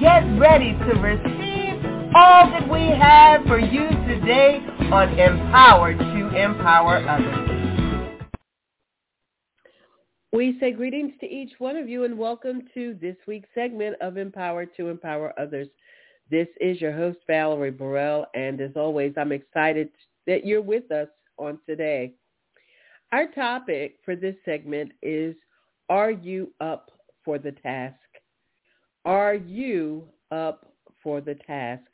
get 0.00 0.20
ready 0.38 0.74
to 0.74 0.94
receive 1.00 1.84
all 2.14 2.48
that 2.50 2.68
we 2.70 2.82
have 2.82 3.42
for 3.46 3.58
you 3.58 3.88
today 4.06 4.60
on 4.92 5.18
Empower 5.18 5.92
to 5.92 6.28
Empower 6.36 6.98
Others. 7.08 7.84
We 10.32 10.56
say 10.60 10.70
greetings 10.70 11.14
to 11.20 11.26
each 11.26 11.52
one 11.58 11.74
of 11.74 11.88
you 11.88 12.04
and 12.04 12.16
welcome 12.16 12.68
to 12.74 12.96
this 13.00 13.16
week's 13.26 13.48
segment 13.56 13.96
of 14.00 14.18
Empower 14.18 14.66
to 14.66 14.88
Empower 14.88 15.34
Others. 15.36 15.66
This 16.30 16.46
is 16.60 16.80
your 16.80 16.92
host, 16.92 17.18
Valerie 17.26 17.72
Burrell, 17.72 18.26
and 18.34 18.60
as 18.60 18.76
always, 18.76 19.14
I'm 19.16 19.32
excited 19.32 19.88
that 20.28 20.46
you're 20.46 20.62
with 20.62 20.92
us 20.92 21.08
on 21.38 21.58
today. 21.66 22.14
Our 23.10 23.26
topic 23.32 23.96
for 24.04 24.14
this 24.14 24.36
segment 24.44 24.92
is, 25.02 25.34
are 25.88 26.12
you 26.12 26.52
up 26.60 26.92
for 27.24 27.38
the 27.38 27.52
task? 27.52 27.96
Are 29.04 29.34
you 29.34 30.04
up 30.30 30.72
for 31.02 31.20
the 31.20 31.34
task? 31.46 31.84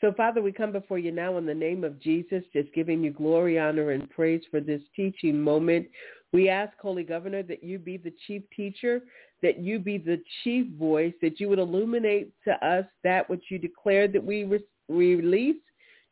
So, 0.00 0.12
Father, 0.12 0.42
we 0.42 0.52
come 0.52 0.72
before 0.72 0.98
you 0.98 1.12
now 1.12 1.38
in 1.38 1.46
the 1.46 1.54
name 1.54 1.82
of 1.82 1.98
Jesus, 2.00 2.42
just 2.52 2.72
giving 2.74 3.02
you 3.02 3.10
glory, 3.10 3.58
honor, 3.58 3.92
and 3.92 4.10
praise 4.10 4.42
for 4.50 4.60
this 4.60 4.82
teaching 4.94 5.40
moment. 5.40 5.86
We 6.32 6.48
ask, 6.48 6.72
Holy 6.78 7.04
Governor, 7.04 7.42
that 7.44 7.64
you 7.64 7.78
be 7.78 7.96
the 7.96 8.12
chief 8.26 8.42
teacher, 8.54 9.02
that 9.40 9.60
you 9.60 9.78
be 9.78 9.98
the 9.98 10.20
chief 10.42 10.66
voice, 10.74 11.14
that 11.22 11.40
you 11.40 11.48
would 11.48 11.58
illuminate 11.58 12.32
to 12.44 12.52
us 12.66 12.84
that 13.02 13.30
which 13.30 13.44
you 13.50 13.58
declared 13.58 14.12
that 14.12 14.24
we 14.24 14.44
re- 14.44 14.64
release 14.88 15.62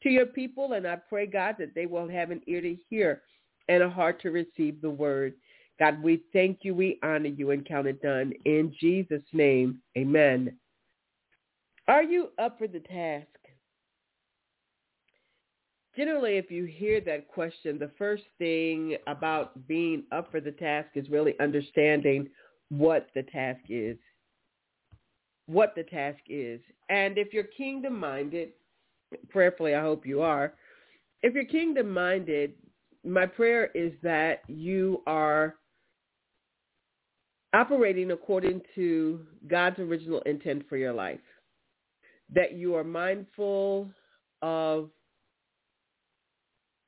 to 0.02 0.08
your 0.08 0.26
people. 0.26 0.72
And 0.72 0.86
I 0.86 0.96
pray, 0.96 1.26
God, 1.26 1.56
that 1.58 1.74
they 1.74 1.86
will 1.86 2.08
have 2.08 2.30
an 2.30 2.40
ear 2.46 2.60
to 2.60 2.76
hear 2.88 3.22
and 3.68 3.82
a 3.82 3.90
heart 3.90 4.22
to 4.22 4.30
receive 4.30 4.80
the 4.80 4.90
word. 4.90 5.34
God, 5.78 6.02
we 6.02 6.22
thank 6.32 6.58
you, 6.62 6.74
we 6.74 6.98
honor 7.02 7.28
you, 7.28 7.50
and 7.50 7.66
count 7.66 7.86
it 7.86 8.00
done. 8.02 8.32
In 8.44 8.74
Jesus' 8.80 9.22
name, 9.32 9.80
amen. 9.96 10.56
Are 11.88 12.02
you 12.02 12.28
up 12.38 12.58
for 12.58 12.68
the 12.68 12.80
task? 12.80 13.26
Generally, 15.96 16.36
if 16.36 16.50
you 16.50 16.64
hear 16.64 17.00
that 17.02 17.28
question, 17.28 17.78
the 17.78 17.90
first 17.98 18.22
thing 18.38 18.96
about 19.06 19.66
being 19.66 20.04
up 20.12 20.30
for 20.30 20.40
the 20.40 20.52
task 20.52 20.88
is 20.94 21.10
really 21.10 21.34
understanding 21.40 22.28
what 22.70 23.08
the 23.14 23.24
task 23.24 23.60
is. 23.68 23.98
What 25.46 25.74
the 25.74 25.82
task 25.82 26.20
is. 26.28 26.60
And 26.88 27.18
if 27.18 27.34
you're 27.34 27.44
kingdom-minded, 27.44 28.50
prayerfully 29.28 29.74
I 29.74 29.82
hope 29.82 30.06
you 30.06 30.22
are, 30.22 30.54
if 31.22 31.34
you're 31.34 31.44
kingdom-minded, 31.44 32.54
my 33.04 33.26
prayer 33.26 33.66
is 33.74 33.92
that 34.02 34.42
you 34.48 35.02
are 35.06 35.56
operating 37.52 38.10
according 38.10 38.62
to 38.74 39.20
God's 39.48 39.78
original 39.78 40.20
intent 40.22 40.68
for 40.68 40.76
your 40.76 40.92
life. 40.92 41.20
That 42.34 42.54
you 42.54 42.74
are 42.74 42.84
mindful 42.84 43.90
of 44.40 44.90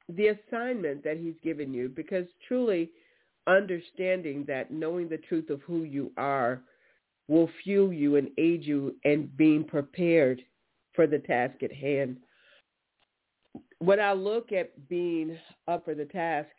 the 0.08 0.28
assignment 0.28 1.04
that 1.04 1.18
he's 1.18 1.34
given 1.42 1.72
you 1.72 1.88
because 1.88 2.26
truly 2.46 2.90
understanding 3.46 4.44
that 4.48 4.70
knowing 4.70 5.08
the 5.08 5.18
truth 5.18 5.50
of 5.50 5.60
who 5.62 5.84
you 5.84 6.12
are 6.16 6.62
will 7.28 7.48
fuel 7.62 7.92
you 7.92 8.16
and 8.16 8.28
aid 8.38 8.64
you 8.64 8.94
in 9.04 9.30
being 9.36 9.64
prepared 9.64 10.42
for 10.94 11.06
the 11.06 11.18
task 11.18 11.62
at 11.62 11.72
hand. 11.72 12.18
When 13.78 14.00
I 14.00 14.12
look 14.12 14.52
at 14.52 14.88
being 14.88 15.36
up 15.68 15.84
for 15.84 15.94
the 15.94 16.04
task, 16.06 16.50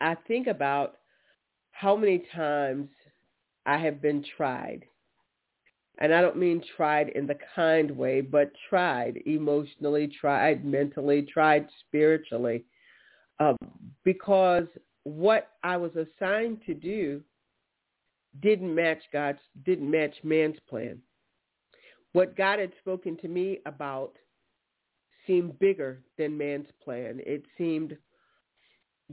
I 0.00 0.14
think 0.26 0.46
about 0.46 0.99
how 1.80 1.96
many 1.96 2.22
times 2.34 2.88
I 3.64 3.78
have 3.78 4.02
been 4.02 4.22
tried. 4.36 4.84
And 5.98 6.14
I 6.14 6.20
don't 6.20 6.36
mean 6.36 6.62
tried 6.76 7.10
in 7.10 7.26
the 7.26 7.38
kind 7.54 7.90
way, 7.90 8.20
but 8.20 8.52
tried 8.68 9.22
emotionally, 9.24 10.06
tried 10.08 10.64
mentally, 10.64 11.22
tried 11.22 11.66
spiritually. 11.86 12.64
Uh, 13.38 13.54
because 14.04 14.66
what 15.04 15.52
I 15.62 15.78
was 15.78 15.92
assigned 15.96 16.58
to 16.66 16.74
do 16.74 17.22
didn't 18.40 18.74
match 18.74 19.02
God's, 19.10 19.40
didn't 19.64 19.90
match 19.90 20.14
man's 20.22 20.58
plan. 20.68 20.98
What 22.12 22.36
God 22.36 22.58
had 22.58 22.72
spoken 22.80 23.16
to 23.18 23.28
me 23.28 23.60
about 23.64 24.12
seemed 25.26 25.58
bigger 25.58 26.02
than 26.18 26.36
man's 26.36 26.68
plan. 26.84 27.20
It 27.24 27.42
seemed 27.56 27.96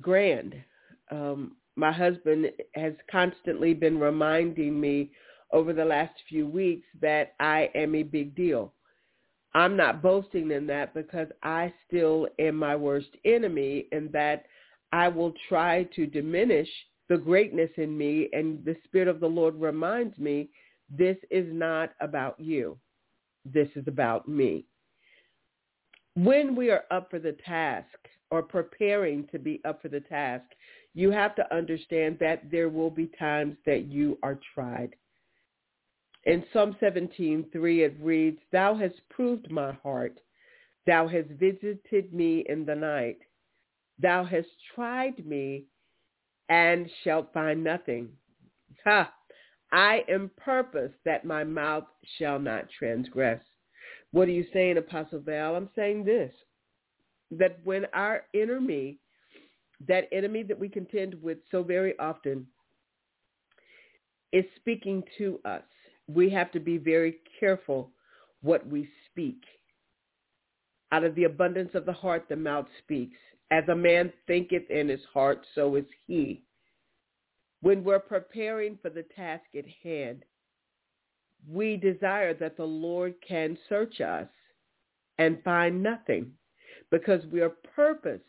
grand. 0.02 0.56
Um, 1.12 1.56
my 1.78 1.92
husband 1.92 2.52
has 2.74 2.94
constantly 3.10 3.74
been 3.74 4.00
reminding 4.00 4.80
me 4.80 5.12
over 5.54 5.74
the 5.74 5.86
last 5.86 6.14
few 6.28 6.48
weeks 6.48 6.88
that 7.02 7.34
I 7.40 7.70
am 7.76 7.96
a 7.96 8.04
big 8.04 8.36
deal. 8.36 8.74
I'm 9.54 9.78
not 9.78 10.02
boasting 10.02 10.52
in 10.52 10.68
that 10.68 10.94
because 10.94 11.28
I 11.44 11.74
still 11.88 12.28
am 12.40 12.56
my 12.56 12.76
worst 12.76 13.10
enemy 13.26 13.88
and 13.92 14.12
that 14.12 14.46
I 14.92 15.08
will 15.08 15.34
try 15.48 15.84
to 15.96 16.06
diminish 16.06 16.68
the 17.10 17.18
greatness 17.18 17.70
in 17.78 17.98
me 17.98 18.30
and 18.34 18.64
the 18.66 18.76
Spirit 18.84 19.08
of 19.08 19.20
the 19.20 19.28
Lord 19.28 19.56
reminds 19.56 20.18
me 20.18 20.50
this 20.90 21.18
is 21.30 21.46
not 21.52 21.92
about 22.02 22.40
you. 22.40 22.78
This 23.46 23.70
is 23.76 23.88
about 23.88 24.28
me. 24.28 24.66
When 26.18 26.56
we 26.56 26.72
are 26.72 26.84
up 26.90 27.12
for 27.12 27.20
the 27.20 27.34
task 27.46 27.96
or 28.32 28.42
preparing 28.42 29.28
to 29.28 29.38
be 29.38 29.62
up 29.66 29.84
for 29.84 29.88
the 29.88 30.00
task, 30.00 30.46
you 30.96 31.12
have 31.12 31.36
to 31.36 31.56
understand 31.56 32.18
that 32.20 32.50
there 32.50 32.70
will 32.70 32.90
be 32.90 33.12
times 33.20 33.56
that 33.68 33.86
you 33.86 34.18
are 34.24 34.40
tried. 34.56 34.96
In 36.24 36.44
Psalm 36.52 36.76
17:3 36.82 37.86
it 37.86 37.96
reads, 38.00 38.40
Thou 38.52 38.74
hast 38.74 39.08
proved 39.10 39.52
my 39.52 39.74
heart. 39.74 40.20
Thou 40.88 41.08
hast 41.08 41.30
visited 41.30 42.12
me 42.12 42.40
in 42.50 42.66
the 42.66 42.76
night. 42.76 43.20
Thou 44.00 44.24
hast 44.24 44.50
tried 44.74 45.24
me 45.24 45.66
and 46.50 46.90
shalt 47.04 47.32
find 47.32 47.64
nothing. 47.64 48.10
Ha! 48.86 49.14
I 49.72 50.04
am 50.10 50.32
purpose 50.36 50.94
that 51.06 51.26
my 51.26 51.44
mouth 51.44 51.86
shall 52.18 52.40
not 52.40 52.72
transgress. 52.72 53.44
What 54.18 54.28
are 54.28 54.32
you 54.32 54.48
saying, 54.52 54.80
Apostle 54.80 55.20
Val? 55.20 55.56
I'm 55.56 55.70
saying 55.76 56.04
this, 56.04 56.34
that 57.30 57.60
when 57.64 57.86
our 57.94 58.24
enemy, 58.34 58.98
that 59.88 60.10
enemy 60.12 60.42
that 60.42 60.58
we 60.58 60.70
contend 60.70 61.22
with 61.22 61.38
so 61.52 61.62
very 61.62 61.94
often 62.00 62.48
is 64.34 64.44
speaking 64.56 65.04
to 65.20 65.40
us. 65.46 65.62
We 66.08 66.32
have 66.32 66.52
to 66.54 66.60
be 66.60 66.80
very 66.80 67.18
careful 67.40 67.92
what 68.42 68.66
we 68.66 68.90
speak. 69.12 69.44
Out 70.92 71.04
of 71.04 71.14
the 71.14 71.26
abundance 71.26 71.76
of 71.76 71.86
the 71.86 71.94
heart, 71.94 72.26
the 72.28 72.36
mouth 72.36 72.66
speaks. 72.80 73.20
As 73.52 73.66
a 73.70 73.76
man 73.76 74.12
thinketh 74.26 74.68
in 74.72 74.90
his 74.90 75.06
heart, 75.14 75.46
so 75.54 75.76
is 75.76 75.86
he. 76.08 76.42
When 77.62 77.84
we're 77.84 78.00
preparing 78.00 78.80
for 78.82 78.90
the 78.90 79.06
task 79.16 79.44
at 79.56 79.66
hand, 79.84 80.26
we 81.50 81.78
desire 81.78 82.34
that 82.36 82.58
the 82.58 82.64
Lord 82.64 83.16
can 83.26 83.58
search 83.70 84.02
us 84.02 84.28
and 85.18 85.44
find 85.44 85.82
nothing 85.82 86.32
because 86.92 87.26
we 87.32 87.42
are 87.42 87.54
purposed 87.76 88.24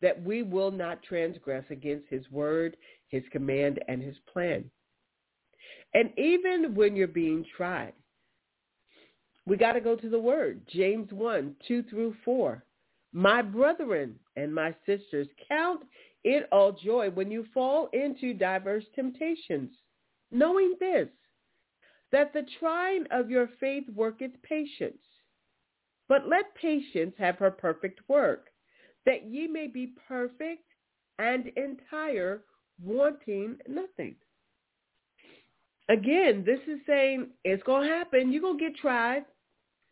that 0.00 0.20
we 0.22 0.42
will 0.42 0.70
not 0.70 1.02
transgress 1.02 1.64
against 1.70 2.08
his 2.08 2.28
word, 2.30 2.76
his 3.08 3.22
command, 3.30 3.78
and 3.88 4.02
his 4.02 4.16
plan. 4.32 4.64
And 5.94 6.10
even 6.18 6.74
when 6.74 6.96
you're 6.96 7.06
being 7.06 7.44
tried, 7.56 7.92
we 9.46 9.56
got 9.56 9.72
to 9.72 9.80
go 9.80 9.96
to 9.96 10.08
the 10.08 10.18
word. 10.18 10.62
James 10.68 11.12
1, 11.12 11.54
2 11.66 11.82
through 11.84 12.14
4. 12.24 12.64
My 13.12 13.42
brethren 13.42 14.16
and 14.36 14.54
my 14.54 14.74
sisters, 14.86 15.28
count 15.48 15.82
it 16.24 16.48
all 16.50 16.72
joy 16.72 17.10
when 17.10 17.30
you 17.30 17.46
fall 17.52 17.88
into 17.92 18.32
diverse 18.32 18.84
temptations, 18.94 19.70
knowing 20.30 20.74
this, 20.80 21.08
that 22.12 22.32
the 22.32 22.46
trying 22.60 23.06
of 23.10 23.30
your 23.30 23.48
faith 23.58 23.84
worketh 23.94 24.32
patience. 24.42 25.02
But 26.08 26.28
let 26.28 26.54
patience 26.54 27.14
have 27.18 27.36
her 27.38 27.50
perfect 27.50 28.00
work, 28.08 28.48
that 29.06 29.24
ye 29.26 29.48
may 29.48 29.66
be 29.66 29.94
perfect 30.06 30.64
and 31.18 31.46
entire, 31.56 32.42
wanting 32.82 33.58
nothing. 33.68 34.16
again, 35.88 36.42
this 36.44 36.60
is 36.66 36.80
saying 36.86 37.28
it's 37.44 37.62
going 37.64 37.88
to 37.88 37.94
happen. 37.94 38.32
You're 38.32 38.42
going 38.42 38.58
to 38.58 38.64
get 38.64 38.76
tried. 38.76 39.24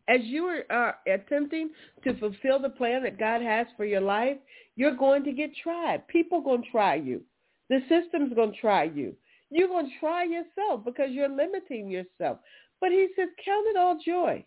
As 0.09 0.21
you 0.25 0.63
are 0.71 0.97
attempting 1.07 1.71
to 2.03 2.19
fulfill 2.19 2.59
the 2.59 2.71
plan 2.71 3.05
that 3.05 3.19
God 3.19 3.43
has 3.43 3.67
for 3.77 3.85
your 3.85 4.01
life, 4.01 4.39
you're 4.75 4.97
going 4.97 5.23
to 5.25 5.33
get 5.33 5.51
tried. 5.63 6.09
People 6.09 6.39
are 6.39 6.45
going 6.45 6.63
to 6.63 6.71
try 6.71 6.97
you. 6.97 7.23
The 7.69 7.81
system's 7.89 8.35
going 8.35 8.53
to 8.53 8.61
try 8.61 8.85
you. 8.85 9.15
You're 9.51 9.69
going 9.69 9.87
to 9.87 9.99
try 9.99 10.25
yourself 10.25 10.85
because 10.85 11.11
you're 11.11 11.29
limiting 11.29 11.89
yourself. 11.89 12.39
But 12.81 12.93
he 12.93 13.09
says, 13.17 13.29
count 13.45 13.67
it 13.69 13.77
all 13.77 13.99
joy 14.05 14.45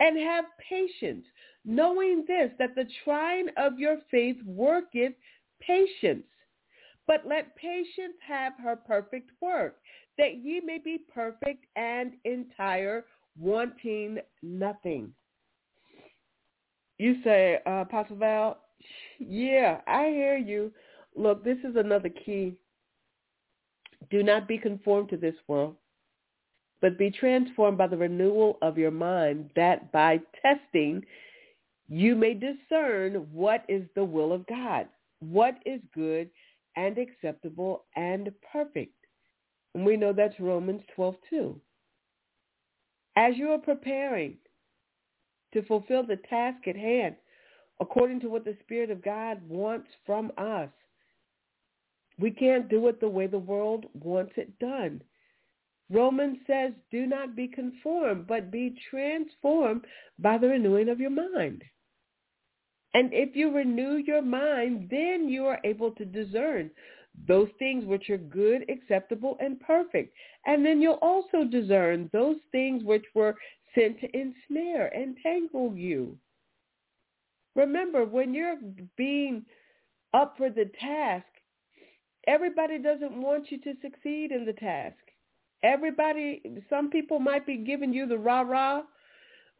and 0.00 0.18
have 0.18 0.44
patience, 0.68 1.24
knowing 1.64 2.24
this, 2.26 2.50
that 2.58 2.74
the 2.74 2.86
trying 3.04 3.46
of 3.56 3.78
your 3.78 3.98
faith 4.10 4.36
worketh 4.44 5.12
patience. 5.60 6.24
But 7.06 7.26
let 7.26 7.54
patience 7.56 8.16
have 8.26 8.54
her 8.62 8.76
perfect 8.76 9.30
work, 9.40 9.76
that 10.18 10.36
ye 10.42 10.60
may 10.64 10.78
be 10.78 10.98
perfect 11.12 11.64
and 11.76 12.12
entire, 12.24 13.04
wanting 13.38 14.18
nothing. 14.42 15.12
You 16.98 17.16
say, 17.22 17.58
uh, 17.66 17.82
Apostle 17.82 18.16
Val, 18.16 18.58
yeah, 19.18 19.80
I 19.86 20.06
hear 20.06 20.36
you. 20.36 20.72
Look, 21.16 21.44
this 21.44 21.58
is 21.64 21.76
another 21.76 22.08
key. 22.08 22.54
Do 24.10 24.22
not 24.22 24.48
be 24.48 24.58
conformed 24.58 25.08
to 25.10 25.16
this 25.16 25.34
world, 25.48 25.76
but 26.80 26.98
be 26.98 27.10
transformed 27.10 27.78
by 27.78 27.86
the 27.86 27.96
renewal 27.96 28.58
of 28.62 28.76
your 28.76 28.90
mind, 28.90 29.50
that 29.56 29.90
by 29.92 30.20
testing 30.42 31.04
you 31.88 32.14
may 32.14 32.34
discern 32.34 33.26
what 33.32 33.64
is 33.68 33.82
the 33.94 34.04
will 34.04 34.32
of 34.32 34.46
God, 34.46 34.88
what 35.20 35.56
is 35.66 35.80
good 35.94 36.30
and 36.76 36.98
acceptable 36.98 37.84
and 37.96 38.32
perfect. 38.52 38.94
And 39.74 39.84
we 39.84 39.96
know 39.96 40.12
that's 40.12 40.38
Romans 40.40 40.82
12, 40.94 41.14
2. 41.30 41.60
As 43.16 43.36
you 43.36 43.50
are 43.50 43.58
preparing 43.58 44.36
to 45.52 45.62
fulfill 45.62 46.04
the 46.04 46.18
task 46.28 46.66
at 46.66 46.76
hand, 46.76 47.14
according 47.80 48.20
to 48.20 48.28
what 48.28 48.44
the 48.44 48.56
Spirit 48.62 48.90
of 48.90 49.04
God 49.04 49.40
wants 49.48 49.88
from 50.04 50.32
us, 50.36 50.68
we 52.18 52.30
can't 52.30 52.68
do 52.68 52.86
it 52.88 53.00
the 53.00 53.08
way 53.08 53.26
the 53.26 53.38
world 53.38 53.86
wants 53.94 54.32
it 54.36 54.58
done. 54.58 55.02
Romans 55.90 56.38
says, 56.46 56.72
do 56.90 57.06
not 57.06 57.36
be 57.36 57.46
conformed, 57.46 58.26
but 58.26 58.50
be 58.50 58.74
transformed 58.90 59.84
by 60.18 60.38
the 60.38 60.48
renewing 60.48 60.88
of 60.88 61.00
your 61.00 61.10
mind. 61.10 61.62
And 62.94 63.10
if 63.12 63.34
you 63.34 63.50
renew 63.54 63.96
your 63.96 64.22
mind, 64.22 64.88
then 64.90 65.28
you 65.28 65.44
are 65.46 65.60
able 65.64 65.90
to 65.92 66.04
discern 66.04 66.70
those 67.28 67.48
things 67.58 67.84
which 67.84 68.08
are 68.10 68.18
good, 68.18 68.68
acceptable, 68.68 69.36
and 69.40 69.60
perfect. 69.60 70.14
And 70.46 70.64
then 70.64 70.80
you'll 70.80 70.94
also 70.94 71.44
discern 71.44 72.08
those 72.12 72.36
things 72.50 72.82
which 72.84 73.04
were 73.14 73.34
sent 73.74 74.00
to 74.00 74.08
ensnare 74.16 74.86
and 74.94 75.16
tangle 75.22 75.74
you. 75.74 76.16
Remember, 77.56 78.04
when 78.04 78.34
you're 78.34 78.58
being 78.96 79.44
up 80.12 80.36
for 80.36 80.50
the 80.50 80.70
task, 80.80 81.26
everybody 82.26 82.78
doesn't 82.78 83.20
want 83.20 83.50
you 83.50 83.58
to 83.60 83.74
succeed 83.82 84.32
in 84.32 84.44
the 84.44 84.52
task. 84.52 84.96
Everybody, 85.62 86.42
some 86.68 86.90
people 86.90 87.18
might 87.18 87.46
be 87.46 87.56
giving 87.56 87.92
you 87.92 88.06
the 88.06 88.18
rah-rah, 88.18 88.82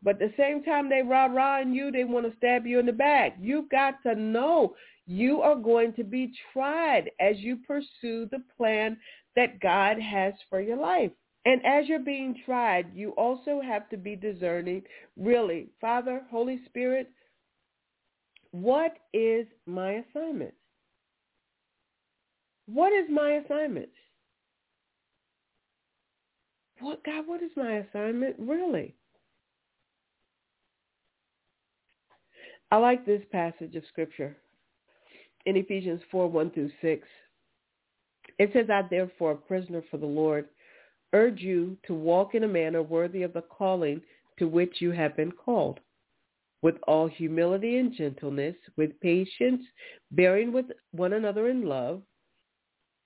but 0.02 0.20
at 0.20 0.30
the 0.30 0.34
same 0.36 0.62
time 0.62 0.90
they 0.90 1.02
rah-rahing 1.02 1.72
you, 1.72 1.90
they 1.90 2.04
want 2.04 2.30
to 2.30 2.36
stab 2.36 2.66
you 2.66 2.78
in 2.78 2.86
the 2.86 2.92
back. 2.92 3.36
You've 3.40 3.70
got 3.70 4.02
to 4.02 4.14
know 4.14 4.74
you 5.06 5.40
are 5.40 5.56
going 5.56 5.94
to 5.94 6.04
be 6.04 6.32
tried 6.52 7.10
as 7.20 7.38
you 7.38 7.56
pursue 7.66 8.26
the 8.30 8.42
plan 8.56 8.98
that 9.34 9.60
God 9.60 9.98
has 9.98 10.34
for 10.50 10.60
your 10.60 10.76
life. 10.76 11.10
And 11.46 11.64
as 11.64 11.88
you're 11.88 11.98
being 11.98 12.40
tried, 12.44 12.94
you 12.94 13.10
also 13.10 13.60
have 13.60 13.88
to 13.90 13.96
be 13.96 14.16
discerning, 14.16 14.82
really, 15.16 15.68
Father, 15.80 16.22
Holy 16.30 16.60
Spirit, 16.66 17.10
what 18.50 18.96
is 19.12 19.46
my 19.66 20.04
assignment? 20.10 20.54
What 22.66 22.92
is 22.92 23.06
my 23.10 23.32
assignment? 23.32 23.90
What 26.80 27.04
God, 27.04 27.26
what 27.26 27.42
is 27.42 27.50
my 27.56 27.76
assignment 27.78 28.36
really? 28.38 28.94
I 32.70 32.76
like 32.76 33.06
this 33.06 33.22
passage 33.30 33.76
of 33.76 33.84
scripture 33.88 34.36
in 35.46 35.56
Ephesians 35.56 36.00
4, 36.10 36.28
1 36.28 36.50
through 36.50 36.70
6. 36.80 37.06
It 38.38 38.50
says, 38.52 38.66
I 38.70 38.82
therefore, 38.90 39.32
a 39.32 39.36
prisoner 39.36 39.82
for 39.90 39.98
the 39.98 40.06
Lord, 40.06 40.46
urge 41.12 41.40
you 41.40 41.76
to 41.86 41.94
walk 41.94 42.34
in 42.34 42.44
a 42.44 42.48
manner 42.48 42.82
worthy 42.82 43.22
of 43.22 43.32
the 43.32 43.42
calling 43.42 44.00
to 44.38 44.48
which 44.48 44.80
you 44.80 44.90
have 44.90 45.16
been 45.16 45.30
called, 45.30 45.78
with 46.62 46.74
all 46.88 47.06
humility 47.06 47.78
and 47.78 47.94
gentleness, 47.94 48.56
with 48.76 48.98
patience, 49.00 49.62
bearing 50.10 50.52
with 50.52 50.66
one 50.90 51.12
another 51.12 51.48
in 51.48 51.66
love, 51.66 52.02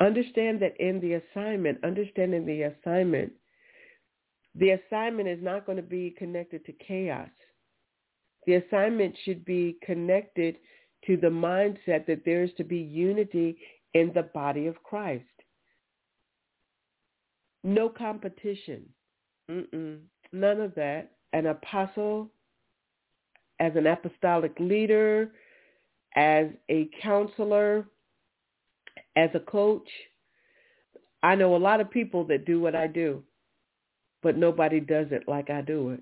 Understand 0.00 0.60
that 0.60 0.76
in 0.78 1.00
the 1.00 1.14
assignment, 1.14 1.82
understanding 1.84 2.46
the 2.46 2.62
assignment, 2.62 3.32
the 4.54 4.70
assignment 4.70 5.28
is 5.28 5.42
not 5.42 5.66
going 5.66 5.76
to 5.76 5.82
be 5.82 6.14
connected 6.16 6.64
to 6.66 6.72
chaos. 6.72 7.28
The 8.46 8.54
assignment 8.54 9.14
should 9.24 9.44
be 9.44 9.76
connected 9.84 10.56
to 11.06 11.16
the 11.16 11.28
mindset 11.28 12.06
that 12.06 12.22
there 12.24 12.42
is 12.42 12.50
to 12.56 12.64
be 12.64 12.78
unity 12.78 13.58
in 13.94 14.12
the 14.14 14.22
body 14.22 14.66
of 14.66 14.82
Christ. 14.82 15.24
No 17.64 17.88
competition. 17.88 18.84
Mm-mm. 19.50 19.98
None 20.32 20.60
of 20.60 20.74
that. 20.76 21.12
An 21.32 21.46
apostle, 21.46 22.30
as 23.60 23.72
an 23.76 23.86
apostolic 23.86 24.58
leader, 24.58 25.32
as 26.16 26.46
a 26.70 26.88
counselor, 27.02 27.86
as 29.18 29.30
a 29.34 29.40
coach, 29.40 29.88
I 31.24 31.34
know 31.34 31.56
a 31.56 31.58
lot 31.58 31.80
of 31.80 31.90
people 31.90 32.24
that 32.28 32.46
do 32.46 32.60
what 32.60 32.76
I 32.76 32.86
do, 32.86 33.24
but 34.22 34.36
nobody 34.36 34.78
does 34.78 35.08
it 35.10 35.24
like 35.26 35.50
I 35.50 35.60
do 35.60 35.90
it. 35.90 36.00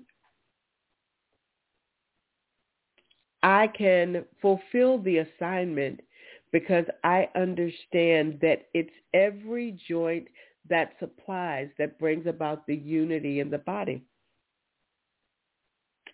I 3.41 3.67
can 3.67 4.23
fulfill 4.39 4.99
the 4.99 5.17
assignment 5.17 6.01
because 6.51 6.85
I 7.03 7.27
understand 7.35 8.37
that 8.41 8.67
it's 8.75 8.93
every 9.15 9.79
joint 9.87 10.27
that 10.69 10.93
supplies 10.99 11.69
that 11.79 11.97
brings 11.97 12.27
about 12.27 12.67
the 12.67 12.75
unity 12.75 13.39
in 13.39 13.49
the 13.49 13.57
body. 13.57 14.03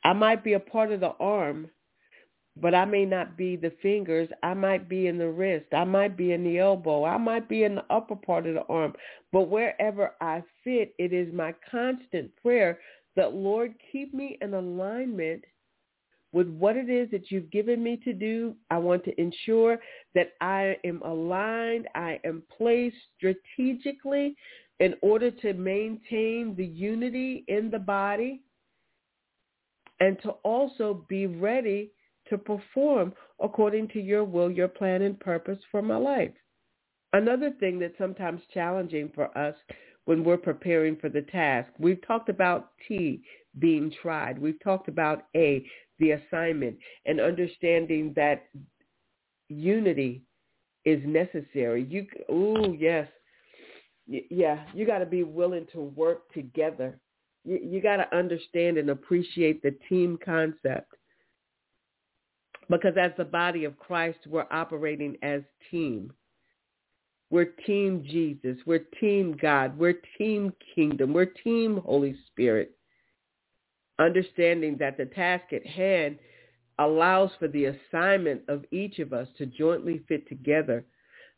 I 0.05 0.13
might 0.13 0.43
be 0.43 0.53
a 0.53 0.59
part 0.59 0.91
of 0.91 1.01
the 1.01 1.13
arm, 1.19 1.69
but 2.55 2.75
I 2.75 2.85
may 2.85 3.05
not 3.05 3.35
be 3.35 3.55
the 3.55 3.73
fingers. 3.81 4.29
I 4.43 4.53
might 4.53 4.87
be 4.87 5.07
in 5.07 5.17
the 5.17 5.29
wrist. 5.29 5.65
I 5.73 5.83
might 5.85 6.15
be 6.15 6.33
in 6.33 6.43
the 6.43 6.59
elbow. 6.59 7.03
I 7.03 7.17
might 7.17 7.49
be 7.49 7.63
in 7.63 7.75
the 7.75 7.85
upper 7.89 8.15
part 8.15 8.45
of 8.45 8.53
the 8.53 8.63
arm. 8.63 8.93
But 9.31 9.49
wherever 9.49 10.13
I 10.21 10.43
fit, 10.63 10.93
it 10.99 11.13
is 11.13 11.33
my 11.33 11.55
constant 11.69 12.31
prayer 12.41 12.79
that, 13.15 13.33
Lord, 13.33 13.73
keep 13.91 14.13
me 14.13 14.37
in 14.41 14.53
alignment 14.53 15.43
with 16.31 16.47
what 16.49 16.75
it 16.75 16.89
is 16.89 17.09
that 17.11 17.31
you've 17.31 17.49
given 17.51 17.83
me 17.83 17.97
to 18.03 18.13
do. 18.13 18.55
I 18.69 18.77
want 18.77 19.03
to 19.05 19.21
ensure 19.21 19.79
that 20.13 20.33
I 20.41 20.77
am 20.83 21.01
aligned. 21.03 21.87
I 21.95 22.19
am 22.23 22.43
placed 22.55 22.95
strategically 23.17 24.35
in 24.79 24.95
order 25.01 25.31
to 25.31 25.53
maintain 25.53 26.55
the 26.55 26.65
unity 26.65 27.45
in 27.47 27.71
the 27.71 27.79
body 27.79 28.41
and 29.99 30.21
to 30.21 30.31
also 30.43 31.05
be 31.07 31.27
ready 31.27 31.91
to 32.29 32.37
perform 32.37 33.13
according 33.41 33.87
to 33.89 33.99
your 33.99 34.23
will, 34.23 34.51
your 34.51 34.67
plan, 34.67 35.01
and 35.01 35.19
purpose 35.19 35.59
for 35.71 35.81
my 35.81 35.97
life. 35.97 36.31
Another 37.13 37.51
thing 37.59 37.79
that's 37.79 37.97
sometimes 37.97 38.41
challenging 38.53 39.11
for 39.13 39.35
us 39.37 39.55
when 40.05 40.23
we're 40.23 40.37
preparing 40.37 40.97
for 40.97 41.09
the 41.09 41.21
task, 41.21 41.69
we've 41.79 42.05
talked 42.05 42.29
about 42.29 42.71
T, 42.87 43.21
being 43.59 43.93
tried. 44.01 44.39
We've 44.39 44.61
talked 44.63 44.87
about 44.87 45.25
A, 45.35 45.65
the 45.99 46.11
assignment, 46.11 46.77
and 47.05 47.21
understanding 47.21 48.13
that 48.15 48.45
unity 49.47 50.23
is 50.85 51.01
necessary. 51.05 51.85
You, 51.89 52.07
oh 52.29 52.73
yes, 52.73 53.07
yeah, 54.07 54.63
you 54.73 54.85
got 54.85 54.99
to 54.99 55.05
be 55.05 55.23
willing 55.23 55.67
to 55.73 55.79
work 55.81 56.31
together. 56.33 56.99
You, 57.45 57.59
you 57.63 57.81
got 57.81 57.97
to 57.97 58.15
understand 58.15 58.77
and 58.77 58.89
appreciate 58.89 59.61
the 59.61 59.75
team 59.87 60.19
concept. 60.23 60.93
Because 62.69 62.93
as 62.99 63.11
the 63.17 63.25
body 63.25 63.65
of 63.65 63.77
Christ, 63.77 64.19
we're 64.27 64.47
operating 64.51 65.17
as 65.21 65.41
team. 65.69 66.13
We're 67.29 67.53
team 67.65 68.03
Jesus. 68.03 68.57
We're 68.65 68.85
team 68.99 69.37
God. 69.41 69.77
We're 69.77 69.99
team 70.17 70.53
kingdom. 70.75 71.13
We're 71.13 71.25
team 71.25 71.81
Holy 71.85 72.15
Spirit. 72.27 72.75
Understanding 73.99 74.77
that 74.79 74.97
the 74.97 75.05
task 75.05 75.51
at 75.51 75.65
hand 75.65 76.19
allows 76.79 77.31
for 77.39 77.47
the 77.47 77.65
assignment 77.65 78.41
of 78.47 78.65
each 78.71 78.99
of 78.99 79.13
us 79.13 79.27
to 79.37 79.45
jointly 79.45 80.01
fit 80.07 80.27
together 80.27 80.85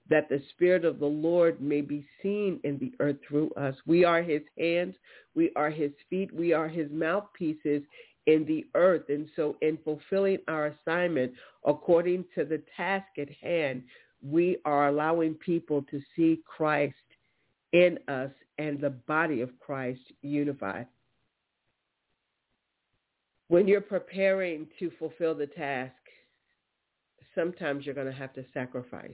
that 0.10 0.29
the 0.29 0.41
Spirit 0.51 0.86
of 0.86 1.00
the 1.00 1.05
Lord 1.05 1.62
may 1.62 1.82
be 1.82 2.05
seen 2.22 2.60
in 2.63 2.77
the 2.77 2.94
earth 3.00 3.17
through 3.27 3.51
us. 3.51 3.75
We 3.88 4.05
are 4.05 4.22
his 4.22 4.41
hands. 4.58 4.96
We 5.34 5.51
are 5.55 5.70
his 5.70 5.91
feet. 6.10 6.34
We 6.34 6.53
are 6.53 6.67
his 6.67 6.91
mouthpieces 6.91 7.82
in 8.27 8.46
the 8.46 8.65
earth. 8.75 9.03
And 9.10 9.27
so 9.36 9.55
in 9.62 9.77
fulfilling 9.84 10.39
our 10.48 10.67
assignment 10.67 11.34
according 11.65 12.25
to 12.36 12.46
the 12.46 12.62
task 12.75 13.08
at 13.17 13.29
hand, 13.32 13.84
we 14.24 14.58
are 14.65 14.88
allowing 14.88 15.36
people 15.36 15.84
to 15.91 16.01
see 16.15 16.41
Christ 16.46 16.96
in 17.74 18.00
us 18.08 18.32
and 18.58 18.79
the 18.79 18.89
body 18.89 19.41
of 19.41 19.50
Christ 19.60 20.01
unified. 20.22 20.88
When 23.48 23.67
you're 23.67 23.82
preparing 23.82 24.67
to 24.79 24.91
fulfill 24.98 25.36
the 25.36 25.48
task, 25.48 25.94
sometimes 27.36 27.86
you're 27.86 27.94
going 27.94 28.08
to 28.08 28.13
have 28.13 28.34
to 28.34 28.46
sacrifice 28.53 29.12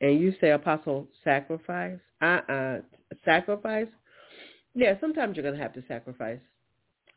and 0.00 0.20
you 0.20 0.34
say, 0.40 0.50
Apostle, 0.50 1.06
sacrifice? 1.24 1.98
Uh-uh. 2.20 2.78
Sacrifice? 3.24 3.86
Yeah, 4.76 4.94
sometimes 5.00 5.36
you're 5.36 5.42
going 5.42 5.56
to 5.56 5.62
have 5.62 5.72
to 5.72 5.82
sacrifice. 5.88 6.38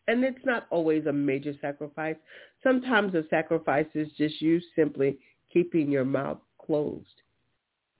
And 0.07 0.23
it's 0.23 0.43
not 0.43 0.65
always 0.71 1.05
a 1.05 1.13
major 1.13 1.53
sacrifice. 1.61 2.15
Sometimes 2.63 3.13
the 3.13 3.27
sacrifice 3.29 3.85
is 3.93 4.07
just 4.17 4.41
you 4.41 4.59
simply 4.75 5.19
keeping 5.53 5.91
your 5.91 6.05
mouth 6.05 6.39
closed. 6.65 7.05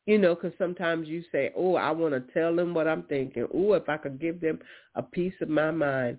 You 0.08 0.18
know, 0.18 0.34
because 0.34 0.54
sometimes 0.58 1.08
you 1.08 1.24
say, 1.32 1.52
oh, 1.56 1.76
I 1.76 1.92
want 1.92 2.16
to 2.16 2.34
tell 2.34 2.56
them 2.56 2.74
what 2.74 2.88
I'm 2.88 3.04
thinking. 3.04 3.46
Oh, 3.54 3.74
if 3.74 3.88
I 3.88 3.98
could 3.98 4.20
give 4.20 4.42
them 4.42 4.58
a 4.96 5.04
piece 5.04 5.36
of 5.42 5.50
my 5.50 5.70
mind. 5.70 6.18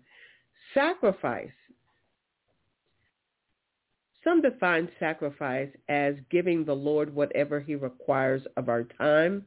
Sacrifice 0.75 1.51
some 4.23 4.43
define 4.43 4.89
sacrifice 4.99 5.71
as 5.89 6.15
giving 6.31 6.65
the 6.65 6.75
Lord 6.75 7.15
whatever 7.15 7.59
he 7.59 7.75
requires 7.75 8.43
of 8.57 8.69
our 8.69 8.85
time, 8.85 9.45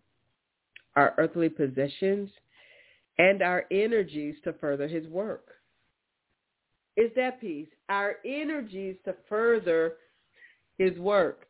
our 0.96 1.14
earthly 1.18 1.50
possessions, 1.50 2.30
and 3.18 3.42
our 3.42 3.66
energies 3.72 4.36
to 4.44 4.54
further 4.54 4.88
his 4.88 5.08
work. 5.08 5.48
Is 6.96 7.12
that 7.16 7.42
piece? 7.42 7.68
Our 7.90 8.18
energies 8.26 8.96
to 9.06 9.16
further 9.28 9.94
his 10.78 10.98
work. 10.98 11.48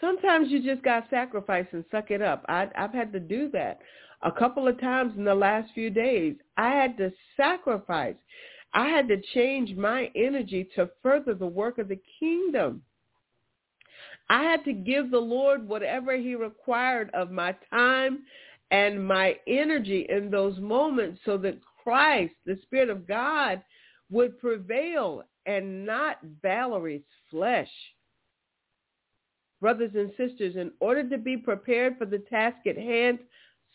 Sometimes 0.00 0.48
you 0.50 0.62
just 0.62 0.82
got 0.82 1.00
to 1.00 1.10
sacrifice 1.10 1.66
and 1.72 1.84
suck 1.90 2.10
it 2.10 2.20
up. 2.20 2.44
I, 2.48 2.68
I've 2.76 2.92
had 2.92 3.12
to 3.12 3.20
do 3.20 3.50
that 3.52 3.80
a 4.22 4.32
couple 4.32 4.68
of 4.68 4.80
times 4.80 5.12
in 5.16 5.24
the 5.24 5.34
last 5.34 5.72
few 5.74 5.90
days. 5.90 6.36
I 6.56 6.70
had 6.70 6.96
to 6.98 7.12
sacrifice. 7.36 8.16
I 8.74 8.88
had 8.88 9.08
to 9.08 9.20
change 9.34 9.74
my 9.76 10.10
energy 10.14 10.68
to 10.76 10.90
further 11.02 11.34
the 11.34 11.46
work 11.46 11.78
of 11.78 11.88
the 11.88 12.00
kingdom. 12.20 12.82
I 14.28 14.42
had 14.42 14.64
to 14.64 14.72
give 14.72 15.10
the 15.10 15.18
Lord 15.18 15.66
whatever 15.66 16.16
he 16.16 16.34
required 16.34 17.10
of 17.14 17.30
my 17.30 17.54
time 17.70 18.24
and 18.70 19.06
my 19.06 19.36
energy 19.46 20.06
in 20.08 20.30
those 20.30 20.58
moments 20.58 21.20
so 21.24 21.36
that 21.38 21.58
Christ, 21.82 22.34
the 22.44 22.58
Spirit 22.62 22.90
of 22.90 23.06
God, 23.06 23.62
would 24.10 24.38
prevail 24.40 25.22
and 25.46 25.86
not 25.86 26.18
Valerie's 26.42 27.02
flesh. 27.30 27.70
Brothers 29.60 29.92
and 29.94 30.10
sisters, 30.16 30.56
in 30.56 30.72
order 30.80 31.08
to 31.08 31.18
be 31.18 31.36
prepared 31.36 31.96
for 31.96 32.04
the 32.04 32.18
task 32.30 32.66
at 32.66 32.76
hand, 32.76 33.18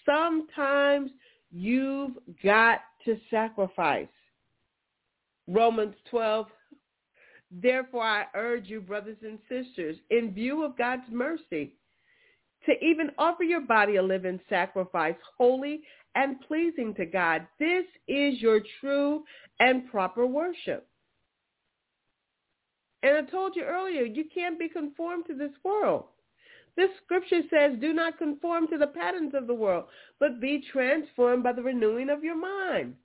sometimes 0.06 1.12
you've 1.52 2.18
got 2.44 2.82
to 3.06 3.18
sacrifice. 3.30 4.08
Romans 5.48 5.96
12. 6.10 6.48
Therefore, 7.52 8.04
I 8.04 8.26
urge 8.36 8.68
you, 8.68 8.80
brothers 8.80 9.18
and 9.24 9.40
sisters, 9.50 9.98
in 10.10 10.34
view 10.34 10.64
of 10.64 10.78
God's 10.78 11.04
mercy, 11.12 11.74
to 12.66 12.74
even 12.84 13.12
offer 13.18 13.44
your 13.44 13.62
body 13.62 13.96
a 13.96 14.04
living 14.04 14.40
sacrifice, 14.50 15.16
holy 15.38 15.82
and 16.16 16.42
pleasing 16.42 16.94
to 16.96 17.06
God. 17.06 17.48
This 17.60 17.86
is 18.08 18.42
your 18.42 18.62
true 18.80 19.24
and 19.60 19.90
proper 19.90 20.26
worship. 20.26 20.88
And 23.04 23.18
I 23.18 23.32
told 23.32 23.56
you 23.56 23.64
earlier, 23.64 24.04
you 24.04 24.26
can't 24.34 24.60
be 24.60 24.70
conformed 24.70 25.26
to 25.28 25.34
this 25.36 25.52
world. 25.64 26.06
This 26.76 26.90
scripture 27.04 27.42
says, 27.50 27.80
do 27.82 27.94
not 27.94 28.18
conform 28.18 28.68
to 28.68 28.78
the 28.78 28.88
patterns 28.88 29.34
of 29.34 29.48
the 29.48 29.54
world, 29.54 29.86
but 30.20 30.40
be 30.40 30.64
transformed 30.72 31.44
by 31.44 31.54
the 31.54 31.64
renewing 31.64 32.10
of 32.10 32.24
your 32.24 32.38
mind. 32.38 32.96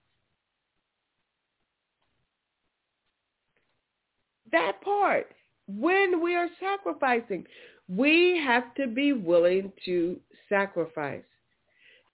that 4.53 4.81
part. 4.83 5.33
When 5.67 6.23
we 6.23 6.35
are 6.35 6.49
sacrificing, 6.61 7.45
we 7.89 8.41
have 8.45 8.75
to 8.75 8.87
be 8.87 9.13
willing 9.13 9.73
to 9.85 10.19
sacrifice, 10.49 11.25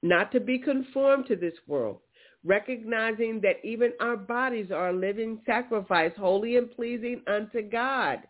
not 0.02 0.32
to 0.32 0.40
be 0.40 0.58
conformed 0.58 1.26
to 1.28 1.36
this 1.36 1.54
world, 1.66 1.98
recognizing 2.44 3.40
that 3.42 3.64
even 3.64 3.92
our 4.00 4.16
bodies 4.16 4.70
are 4.70 4.90
a 4.90 4.96
living 4.96 5.40
sacrifice, 5.46 6.12
holy 6.16 6.56
and 6.56 6.70
pleasing 6.70 7.22
unto 7.26 7.62
God. 7.62 8.20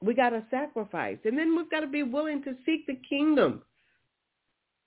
We 0.00 0.14
got 0.14 0.30
to 0.30 0.44
sacrifice. 0.50 1.18
And 1.24 1.38
then 1.38 1.56
we've 1.56 1.70
got 1.70 1.80
to 1.80 1.86
be 1.86 2.02
willing 2.02 2.42
to 2.42 2.56
seek 2.66 2.86
the 2.86 2.98
kingdom. 3.08 3.62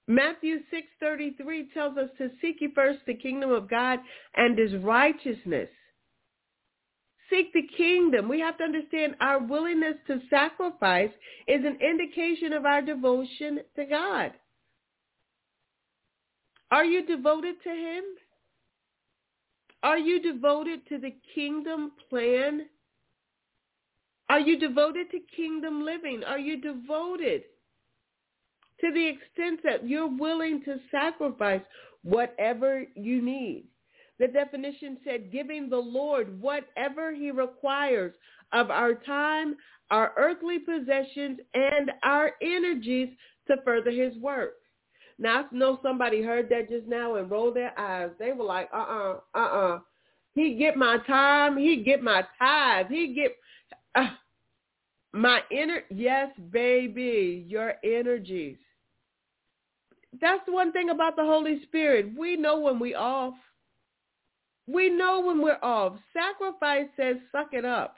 Matthew 0.07 0.59
6.33 1.01 1.73
tells 1.73 1.97
us 1.97 2.09
to 2.17 2.29
seek 2.41 2.57
ye 2.59 2.69
first 2.75 2.99
the 3.07 3.15
kingdom 3.15 3.51
of 3.51 3.69
God 3.69 3.99
and 4.35 4.57
his 4.57 4.75
righteousness 4.83 5.69
seek 7.29 7.53
the 7.53 7.67
kingdom. 7.77 8.27
We 8.27 8.39
have 8.39 8.57
to 8.57 8.63
understand 8.63 9.15
our 9.19 9.39
willingness 9.39 9.95
to 10.07 10.19
sacrifice 10.29 11.11
is 11.47 11.65
an 11.65 11.79
indication 11.81 12.53
of 12.53 12.65
our 12.65 12.81
devotion 12.81 13.59
to 13.75 13.85
God. 13.85 14.31
Are 16.71 16.85
you 16.85 17.05
devoted 17.05 17.55
to 17.63 17.69
him? 17.69 18.03
Are 19.83 19.99
you 19.99 20.21
devoted 20.21 20.87
to 20.89 20.97
the 20.97 21.15
kingdom 21.35 21.91
plan? 22.09 22.65
Are 24.29 24.39
you 24.39 24.57
devoted 24.59 25.11
to 25.11 25.19
kingdom 25.35 25.85
living? 25.85 26.23
Are 26.25 26.39
you 26.39 26.59
devoted 26.59 27.43
to 28.81 28.91
the 28.91 29.07
extent 29.07 29.61
that 29.63 29.87
you're 29.87 30.07
willing 30.07 30.63
to 30.63 30.79
sacrifice 30.91 31.61
whatever 32.01 32.83
you 32.95 33.21
need? 33.21 33.65
The 34.19 34.27
definition 34.27 34.97
said 35.03 35.31
giving 35.31 35.69
the 35.69 35.77
Lord 35.77 36.39
whatever 36.41 37.13
he 37.13 37.31
requires 37.31 38.13
of 38.53 38.69
our 38.69 38.93
time, 38.93 39.55
our 39.91 40.13
earthly 40.17 40.59
possessions, 40.59 41.39
and 41.53 41.91
our 42.03 42.31
energies 42.41 43.09
to 43.47 43.57
further 43.63 43.91
his 43.91 44.15
work. 44.17 44.53
Now, 45.17 45.41
I 45.41 45.55
know 45.55 45.79
somebody 45.81 46.21
heard 46.21 46.49
that 46.49 46.69
just 46.69 46.87
now 46.87 47.15
and 47.15 47.29
rolled 47.29 47.55
their 47.55 47.77
eyes. 47.79 48.09
They 48.19 48.33
were 48.33 48.45
like, 48.45 48.69
uh-uh, 48.73 49.19
uh-uh. 49.33 49.79
He 50.33 50.55
get 50.55 50.75
my 50.75 50.97
time. 51.07 51.57
He 51.57 51.83
get 51.83 52.01
my 52.01 52.23
tithes. 52.37 52.89
He 52.89 53.13
get 53.13 53.35
uh, 53.95 54.09
my 55.13 55.39
inner, 55.49 55.83
yes, 55.89 56.29
baby, 56.51 57.45
your 57.47 57.75
energies. 57.83 58.57
That's 60.19 60.45
the 60.45 60.51
one 60.51 60.73
thing 60.73 60.89
about 60.89 61.15
the 61.15 61.23
Holy 61.23 61.63
Spirit. 61.63 62.11
We 62.17 62.35
know 62.35 62.59
when 62.59 62.79
we 62.79 62.95
off. 62.95 63.33
We 64.67 64.89
know 64.89 65.21
when 65.21 65.41
we're 65.41 65.59
off. 65.61 65.97
Sacrifice 66.13 66.87
says 66.97 67.17
suck 67.31 67.49
it 67.53 67.65
up. 67.65 67.97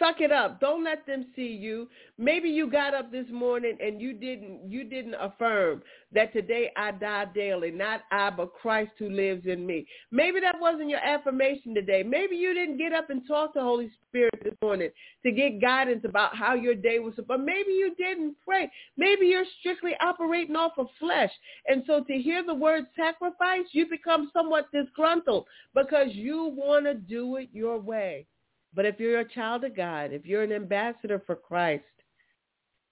Suck 0.00 0.22
it 0.22 0.32
up. 0.32 0.60
Don't 0.60 0.82
let 0.82 1.06
them 1.06 1.26
see 1.36 1.48
you. 1.48 1.86
Maybe 2.16 2.48
you 2.48 2.70
got 2.70 2.94
up 2.94 3.12
this 3.12 3.26
morning 3.30 3.76
and 3.80 4.00
you 4.00 4.14
didn't 4.14 4.70
you 4.70 4.84
didn't 4.84 5.14
affirm 5.20 5.82
that 6.12 6.32
today 6.32 6.70
I 6.74 6.92
die 6.92 7.26
daily, 7.34 7.70
not 7.70 8.00
I 8.10 8.30
but 8.30 8.54
Christ 8.54 8.92
who 8.98 9.10
lives 9.10 9.46
in 9.46 9.66
me. 9.66 9.86
Maybe 10.10 10.40
that 10.40 10.56
wasn't 10.58 10.88
your 10.88 11.04
affirmation 11.04 11.74
today. 11.74 12.02
Maybe 12.02 12.36
you 12.36 12.54
didn't 12.54 12.78
get 12.78 12.94
up 12.94 13.10
and 13.10 13.26
talk 13.28 13.52
to 13.52 13.60
Holy 13.60 13.90
Spirit 14.08 14.40
this 14.42 14.54
morning 14.62 14.88
to 15.22 15.32
get 15.32 15.60
guidance 15.60 16.04
about 16.08 16.34
how 16.34 16.54
your 16.54 16.74
day 16.74 16.98
was 16.98 17.14
but 17.28 17.40
maybe 17.40 17.72
you 17.72 17.94
didn't 17.98 18.36
pray. 18.42 18.70
Maybe 18.96 19.26
you're 19.26 19.44
strictly 19.60 19.92
operating 20.00 20.56
off 20.56 20.72
of 20.78 20.86
flesh. 20.98 21.30
And 21.66 21.82
so 21.86 22.02
to 22.04 22.14
hear 22.14 22.42
the 22.42 22.54
word 22.54 22.86
sacrifice, 22.96 23.66
you 23.72 23.86
become 23.86 24.30
somewhat 24.32 24.72
disgruntled 24.72 25.44
because 25.74 26.08
you 26.12 26.54
want 26.56 26.86
to 26.86 26.94
do 26.94 27.36
it 27.36 27.50
your 27.52 27.78
way. 27.78 28.26
But 28.74 28.84
if 28.84 29.00
you're 29.00 29.20
a 29.20 29.28
child 29.28 29.64
of 29.64 29.76
God, 29.76 30.12
if 30.12 30.24
you're 30.24 30.42
an 30.42 30.52
ambassador 30.52 31.22
for 31.26 31.34
Christ, 31.34 31.84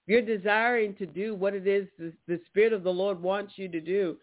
if 0.05 0.13
you're 0.13 0.37
desiring 0.37 0.93
to 0.95 1.05
do 1.05 1.35
what 1.35 1.53
it 1.53 1.67
is 1.67 1.87
the, 1.97 2.11
the 2.27 2.41
Spirit 2.47 2.73
of 2.73 2.83
the 2.83 2.89
Lord 2.89 3.21
wants 3.21 3.53
you 3.55 3.69
to 3.69 3.79
do, 3.79 4.17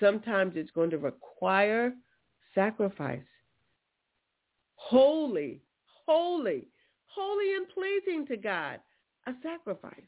sometimes 0.00 0.54
it's 0.56 0.70
going 0.70 0.90
to 0.90 0.98
require 0.98 1.92
sacrifice. 2.54 3.20
Holy, 4.76 5.60
holy, 6.06 6.68
holy 7.06 7.54
and 7.54 7.66
pleasing 7.68 8.26
to 8.26 8.36
God, 8.36 8.80
a 9.26 9.32
sacrifice. 9.42 10.00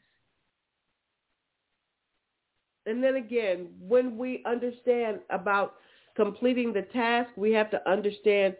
And 2.85 3.03
then 3.03 3.15
again, 3.15 3.67
when 3.79 4.17
we 4.17 4.43
understand 4.45 5.19
about 5.29 5.75
completing 6.15 6.71
the 6.71 6.83
task, 6.83 7.29
we 7.35 7.51
have 7.51 7.71
to 7.71 7.89
understand 7.89 8.55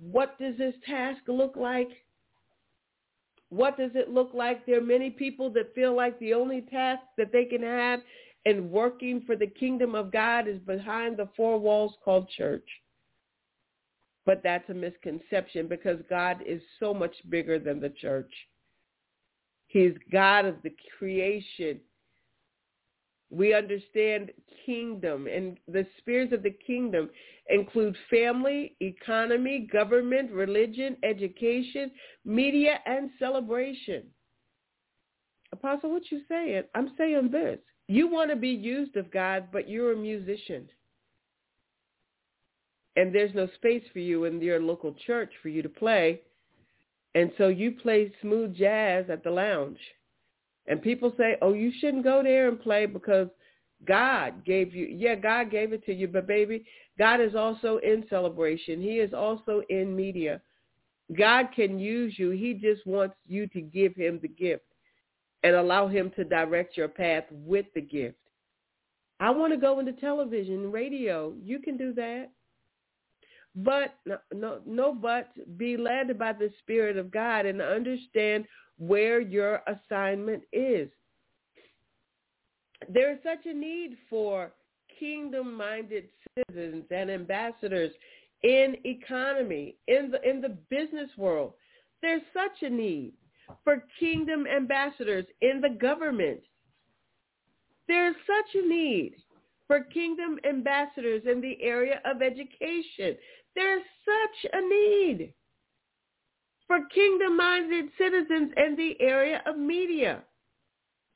what 0.00 0.38
does 0.38 0.56
this 0.56 0.74
task 0.86 1.22
look 1.26 1.56
like? 1.56 1.90
What 3.50 3.78
does 3.78 3.92
it 3.94 4.10
look 4.10 4.30
like? 4.34 4.66
There 4.66 4.78
are 4.78 4.82
many 4.82 5.10
people 5.10 5.50
that 5.50 5.74
feel 5.74 5.96
like 5.96 6.18
the 6.18 6.34
only 6.34 6.60
task 6.62 7.02
that 7.16 7.32
they 7.32 7.44
can 7.44 7.62
have 7.62 8.00
in 8.44 8.70
working 8.70 9.22
for 9.26 9.36
the 9.36 9.46
kingdom 9.46 9.94
of 9.94 10.12
God 10.12 10.46
is 10.46 10.58
behind 10.60 11.16
the 11.16 11.28
four 11.36 11.58
walls 11.58 11.94
called 12.04 12.28
church. 12.36 12.68
But 14.26 14.42
that's 14.42 14.68
a 14.68 14.74
misconception 14.74 15.68
because 15.68 15.98
God 16.10 16.38
is 16.46 16.60
so 16.78 16.92
much 16.92 17.14
bigger 17.30 17.58
than 17.58 17.80
the 17.80 17.88
church. 17.88 18.32
He's 19.68 19.94
God 20.12 20.44
of 20.44 20.56
the 20.62 20.74
creation. 20.98 21.80
We 23.30 23.54
understand 23.54 24.30
kingdom 24.64 25.26
and 25.26 25.58
the 25.68 25.86
spheres 25.98 26.32
of 26.32 26.42
the 26.42 26.56
kingdom 26.66 27.10
include 27.48 27.96
family, 28.10 28.76
economy, 28.80 29.68
government, 29.70 30.30
religion, 30.30 30.96
education, 31.02 31.90
media, 32.24 32.80
and 32.86 33.10
celebration. 33.18 34.04
Apostle, 35.52 35.92
what 35.92 36.10
you 36.10 36.20
saying? 36.28 36.62
I'm 36.74 36.92
saying 36.98 37.30
this. 37.30 37.58
You 37.86 38.06
want 38.06 38.30
to 38.30 38.36
be 38.36 38.50
used 38.50 38.96
of 38.96 39.10
God, 39.10 39.48
but 39.52 39.68
you're 39.68 39.92
a 39.92 39.96
musician. 39.96 40.68
And 42.96 43.14
there's 43.14 43.34
no 43.34 43.48
space 43.54 43.84
for 43.92 44.00
you 44.00 44.24
in 44.24 44.40
your 44.42 44.60
local 44.60 44.94
church 45.06 45.32
for 45.40 45.48
you 45.48 45.62
to 45.62 45.68
play. 45.68 46.20
And 47.14 47.32
so 47.38 47.48
you 47.48 47.72
play 47.72 48.12
smooth 48.20 48.56
jazz 48.56 49.06
at 49.08 49.24
the 49.24 49.30
lounge. 49.30 49.78
And 50.68 50.82
people 50.82 51.12
say, 51.16 51.36
oh, 51.40 51.54
you 51.54 51.72
shouldn't 51.80 52.04
go 52.04 52.22
there 52.22 52.48
and 52.48 52.60
play 52.60 52.86
because 52.86 53.28
God 53.86 54.44
gave 54.44 54.74
you, 54.74 54.86
yeah, 54.86 55.14
God 55.14 55.50
gave 55.50 55.72
it 55.72 55.84
to 55.86 55.94
you, 55.94 56.08
but 56.08 56.26
baby, 56.26 56.64
God 56.98 57.20
is 57.20 57.34
also 57.34 57.78
in 57.78 58.04
celebration. 58.10 58.80
He 58.80 58.98
is 58.98 59.14
also 59.14 59.62
in 59.70 59.96
media. 59.96 60.40
God 61.16 61.46
can 61.56 61.78
use 61.78 62.18
you. 62.18 62.30
He 62.30 62.52
just 62.52 62.86
wants 62.86 63.14
you 63.26 63.46
to 63.48 63.60
give 63.62 63.96
him 63.96 64.18
the 64.20 64.28
gift 64.28 64.64
and 65.42 65.54
allow 65.54 65.88
him 65.88 66.10
to 66.16 66.24
direct 66.24 66.76
your 66.76 66.88
path 66.88 67.24
with 67.30 67.66
the 67.74 67.80
gift. 67.80 68.16
I 69.20 69.30
want 69.30 69.52
to 69.52 69.58
go 69.58 69.80
into 69.80 69.92
television, 69.92 70.70
radio. 70.70 71.32
You 71.42 71.60
can 71.60 71.76
do 71.78 71.94
that. 71.94 72.30
But 73.56 73.94
no, 74.04 74.18
no, 74.32 74.58
no, 74.66 74.94
but 74.94 75.30
be 75.56 75.76
led 75.76 76.16
by 76.18 76.32
the 76.32 76.50
Spirit 76.60 76.96
of 76.96 77.10
God 77.10 77.46
and 77.46 77.62
understand 77.62 78.44
where 78.78 79.20
your 79.20 79.62
assignment 79.66 80.42
is. 80.52 80.88
There 82.88 83.12
is 83.12 83.18
such 83.22 83.44
a 83.44 83.54
need 83.54 83.96
for 84.08 84.52
kingdom-minded 84.98 86.08
citizens 86.36 86.84
and 86.90 87.10
ambassadors 87.10 87.92
in 88.42 88.76
economy, 88.84 89.76
in 89.88 90.10
the 90.10 90.28
in 90.28 90.40
the 90.40 90.56
business 90.70 91.10
world. 91.16 91.54
There's 92.02 92.22
such 92.32 92.62
a 92.62 92.70
need 92.70 93.12
for 93.64 93.84
kingdom 93.98 94.46
ambassadors 94.46 95.26
in 95.40 95.60
the 95.60 95.70
government. 95.70 96.40
There's 97.88 98.14
such 98.26 98.62
a 98.62 98.68
need 98.68 99.16
for 99.66 99.80
kingdom 99.80 100.38
ambassadors 100.48 101.22
in 101.30 101.40
the 101.40 101.60
area 101.62 102.00
of 102.04 102.22
education. 102.22 103.16
There's 103.54 103.82
such 104.04 104.50
a 104.52 104.60
need 104.60 105.34
for 106.68 106.78
kingdom-minded 106.94 107.86
citizens 107.98 108.52
in 108.56 108.76
the 108.76 108.94
area 109.00 109.42
of 109.46 109.58
media. 109.58 110.22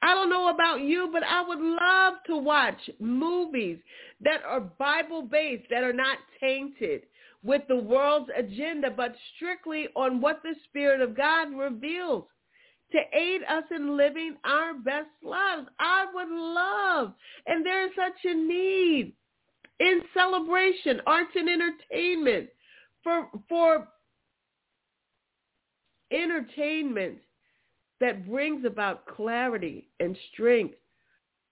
I 0.03 0.15
don't 0.15 0.31
know 0.31 0.49
about 0.49 0.81
you, 0.81 1.11
but 1.13 1.23
I 1.23 1.47
would 1.47 1.61
love 1.61 2.15
to 2.27 2.37
watch 2.37 2.91
movies 2.99 3.79
that 4.21 4.43
are 4.45 4.61
Bible-based, 4.61 5.69
that 5.71 5.85
are 5.85 5.93
not 5.93 6.19
tainted 6.41 7.03
with 7.45 7.63
the 7.69 7.77
world's 7.77 8.31
agenda, 8.37 8.91
but 8.91 9.15
strictly 9.37 9.87
on 9.95 10.21
what 10.21 10.43
the 10.43 10.55
Spirit 10.65 11.01
of 11.01 11.17
God 11.17 11.55
reveals 11.57 12.25
to 12.91 12.99
aid 13.17 13.43
us 13.49 13.65
in 13.75 13.97
living 13.97 14.37
our 14.45 14.75
best 14.75 15.09
lives. 15.23 15.69
I 15.79 16.07
would 16.13 16.31
love, 16.31 17.15
and 17.47 17.65
there 17.65 17.87
is 17.87 17.93
such 17.97 18.25
a 18.25 18.35
need 18.35 19.13
in 19.79 20.03
celebration, 20.15 21.01
arts 21.07 21.31
and 21.35 21.49
entertainment, 21.49 22.49
for, 23.03 23.29
for 23.49 23.89
entertainment 26.13 27.19
that 28.01 28.29
brings 28.29 28.65
about 28.65 29.07
clarity 29.07 29.89
and 30.01 30.17
strength 30.33 30.75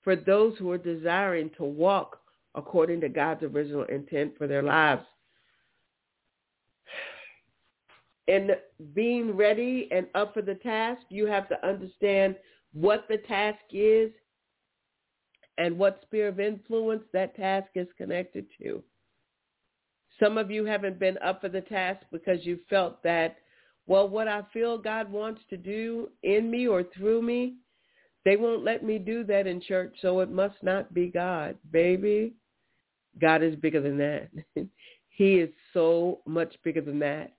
for 0.02 0.16
those 0.16 0.56
who 0.58 0.70
are 0.70 0.78
desiring 0.78 1.50
to 1.56 1.64
walk 1.64 2.18
according 2.54 3.00
to 3.00 3.08
God's 3.08 3.42
original 3.44 3.84
intent 3.84 4.36
for 4.36 4.46
their 4.46 4.62
lives. 4.62 5.04
And 8.28 8.56
being 8.94 9.36
ready 9.36 9.88
and 9.90 10.06
up 10.14 10.34
for 10.34 10.42
the 10.42 10.54
task, 10.56 11.02
you 11.08 11.26
have 11.26 11.48
to 11.48 11.66
understand 11.66 12.36
what 12.72 13.06
the 13.08 13.18
task 13.18 13.58
is 13.72 14.10
and 15.58 15.78
what 15.78 16.00
sphere 16.06 16.28
of 16.28 16.40
influence 16.40 17.02
that 17.12 17.36
task 17.36 17.68
is 17.74 17.88
connected 17.98 18.46
to. 18.62 18.82
Some 20.20 20.38
of 20.38 20.50
you 20.50 20.64
haven't 20.64 20.98
been 20.98 21.18
up 21.18 21.40
for 21.40 21.48
the 21.48 21.60
task 21.62 22.00
because 22.12 22.44
you 22.44 22.58
felt 22.68 23.02
that 23.02 23.38
well, 23.90 24.08
what 24.08 24.28
I 24.28 24.42
feel 24.52 24.78
God 24.78 25.10
wants 25.10 25.40
to 25.50 25.56
do 25.56 26.10
in 26.22 26.48
me 26.48 26.68
or 26.68 26.84
through 26.96 27.22
me, 27.22 27.56
they 28.24 28.36
won't 28.36 28.62
let 28.62 28.84
me 28.84 28.98
do 28.98 29.24
that 29.24 29.48
in 29.48 29.60
church, 29.60 29.96
so 30.00 30.20
it 30.20 30.30
must 30.30 30.54
not 30.62 30.94
be 30.94 31.08
God. 31.08 31.56
Baby, 31.72 32.34
God 33.20 33.42
is 33.42 33.56
bigger 33.56 33.80
than 33.80 33.98
that. 33.98 34.28
he 35.08 35.40
is 35.40 35.50
so 35.74 36.20
much 36.24 36.54
bigger 36.62 36.80
than 36.80 37.00
that. 37.00 37.32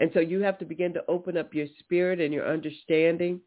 And 0.00 0.10
so 0.12 0.18
you 0.18 0.40
have 0.40 0.58
to 0.58 0.64
begin 0.64 0.92
to 0.94 1.04
open 1.06 1.36
up 1.36 1.54
your 1.54 1.68
spirit 1.78 2.20
and 2.20 2.34
your 2.34 2.52
understanding 2.52 3.40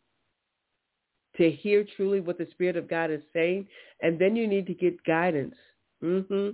to 1.36 1.52
hear 1.52 1.86
truly 1.98 2.22
what 2.22 2.38
the 2.38 2.48
Spirit 2.52 2.78
of 2.78 2.90
God 2.90 3.12
is 3.12 3.24
saying. 3.34 3.68
And 4.02 4.18
then 4.18 4.38
you 4.38 4.48
need 4.48 4.68
to 4.68 4.74
get 4.74 5.04
guidance. 5.04 5.56
Mm-hmm. 6.04 6.50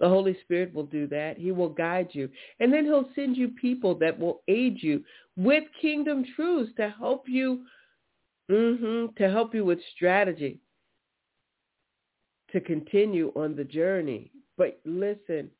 The 0.00 0.08
Holy 0.08 0.36
Spirit 0.42 0.74
will 0.74 0.86
do 0.86 1.06
that. 1.08 1.38
He 1.38 1.52
will 1.52 1.68
guide 1.68 2.08
you. 2.12 2.28
And 2.60 2.72
then 2.72 2.84
he'll 2.84 3.08
send 3.14 3.36
you 3.36 3.48
people 3.48 3.94
that 3.96 4.18
will 4.18 4.42
aid 4.48 4.78
you 4.82 5.04
with 5.36 5.64
kingdom 5.80 6.24
truths 6.34 6.72
to 6.76 6.94
help 6.98 7.24
you 7.28 7.64
mm-hmm, 8.50 9.06
to 9.16 9.30
help 9.30 9.54
you 9.54 9.64
with 9.64 9.78
strategy 9.94 10.60
to 12.52 12.60
continue 12.60 13.32
on 13.36 13.54
the 13.54 13.64
journey. 13.64 14.30
But 14.56 14.80
listen, 14.84 15.50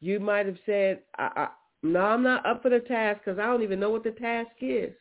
you 0.00 0.20
might 0.20 0.46
have 0.46 0.58
said, 0.64 1.00
I, 1.18 1.30
I, 1.36 1.48
no, 1.82 2.00
I'm 2.00 2.22
not 2.22 2.46
up 2.46 2.62
for 2.62 2.70
the 2.70 2.80
task 2.80 3.20
because 3.24 3.38
I 3.38 3.46
don't 3.46 3.62
even 3.62 3.80
know 3.80 3.90
what 3.90 4.04
the 4.04 4.12
task 4.12 4.52
is. 4.60 4.92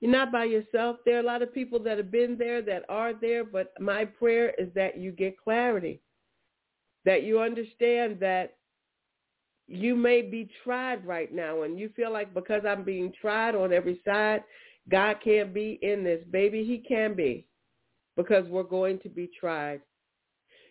You're 0.00 0.12
not 0.12 0.32
by 0.32 0.44
yourself. 0.44 0.96
There 1.04 1.16
are 1.16 1.20
a 1.20 1.24
lot 1.24 1.42
of 1.42 1.54
people 1.54 1.78
that 1.80 1.96
have 1.96 2.10
been 2.10 2.36
there, 2.36 2.60
that 2.62 2.84
are 2.88 3.12
there, 3.14 3.44
but 3.44 3.72
my 3.80 4.04
prayer 4.04 4.52
is 4.58 4.68
that 4.74 4.98
you 4.98 5.12
get 5.12 5.40
clarity 5.42 6.00
that 7.04 7.22
you 7.22 7.40
understand 7.40 8.18
that 8.20 8.56
you 9.68 9.94
may 9.96 10.22
be 10.22 10.50
tried 10.64 11.04
right 11.06 11.32
now 11.32 11.62
and 11.62 11.78
you 11.78 11.90
feel 11.96 12.12
like 12.12 12.34
because 12.34 12.62
I'm 12.68 12.84
being 12.84 13.12
tried 13.20 13.54
on 13.54 13.72
every 13.72 14.00
side, 14.04 14.42
God 14.90 15.16
can't 15.22 15.54
be 15.54 15.78
in 15.82 16.04
this. 16.04 16.22
Baby, 16.30 16.64
he 16.64 16.78
can 16.78 17.14
be 17.14 17.46
because 18.16 18.46
we're 18.48 18.62
going 18.64 18.98
to 19.00 19.08
be 19.08 19.30
tried. 19.38 19.80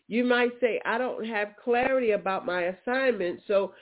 You 0.07 0.23
might 0.25 0.51
say, 0.59 0.81
I 0.85 0.97
don't 0.97 1.25
have 1.25 1.55
clarity 1.63 2.11
about 2.11 2.45
my 2.45 2.63
assignment, 2.63 3.39
so 3.47 3.73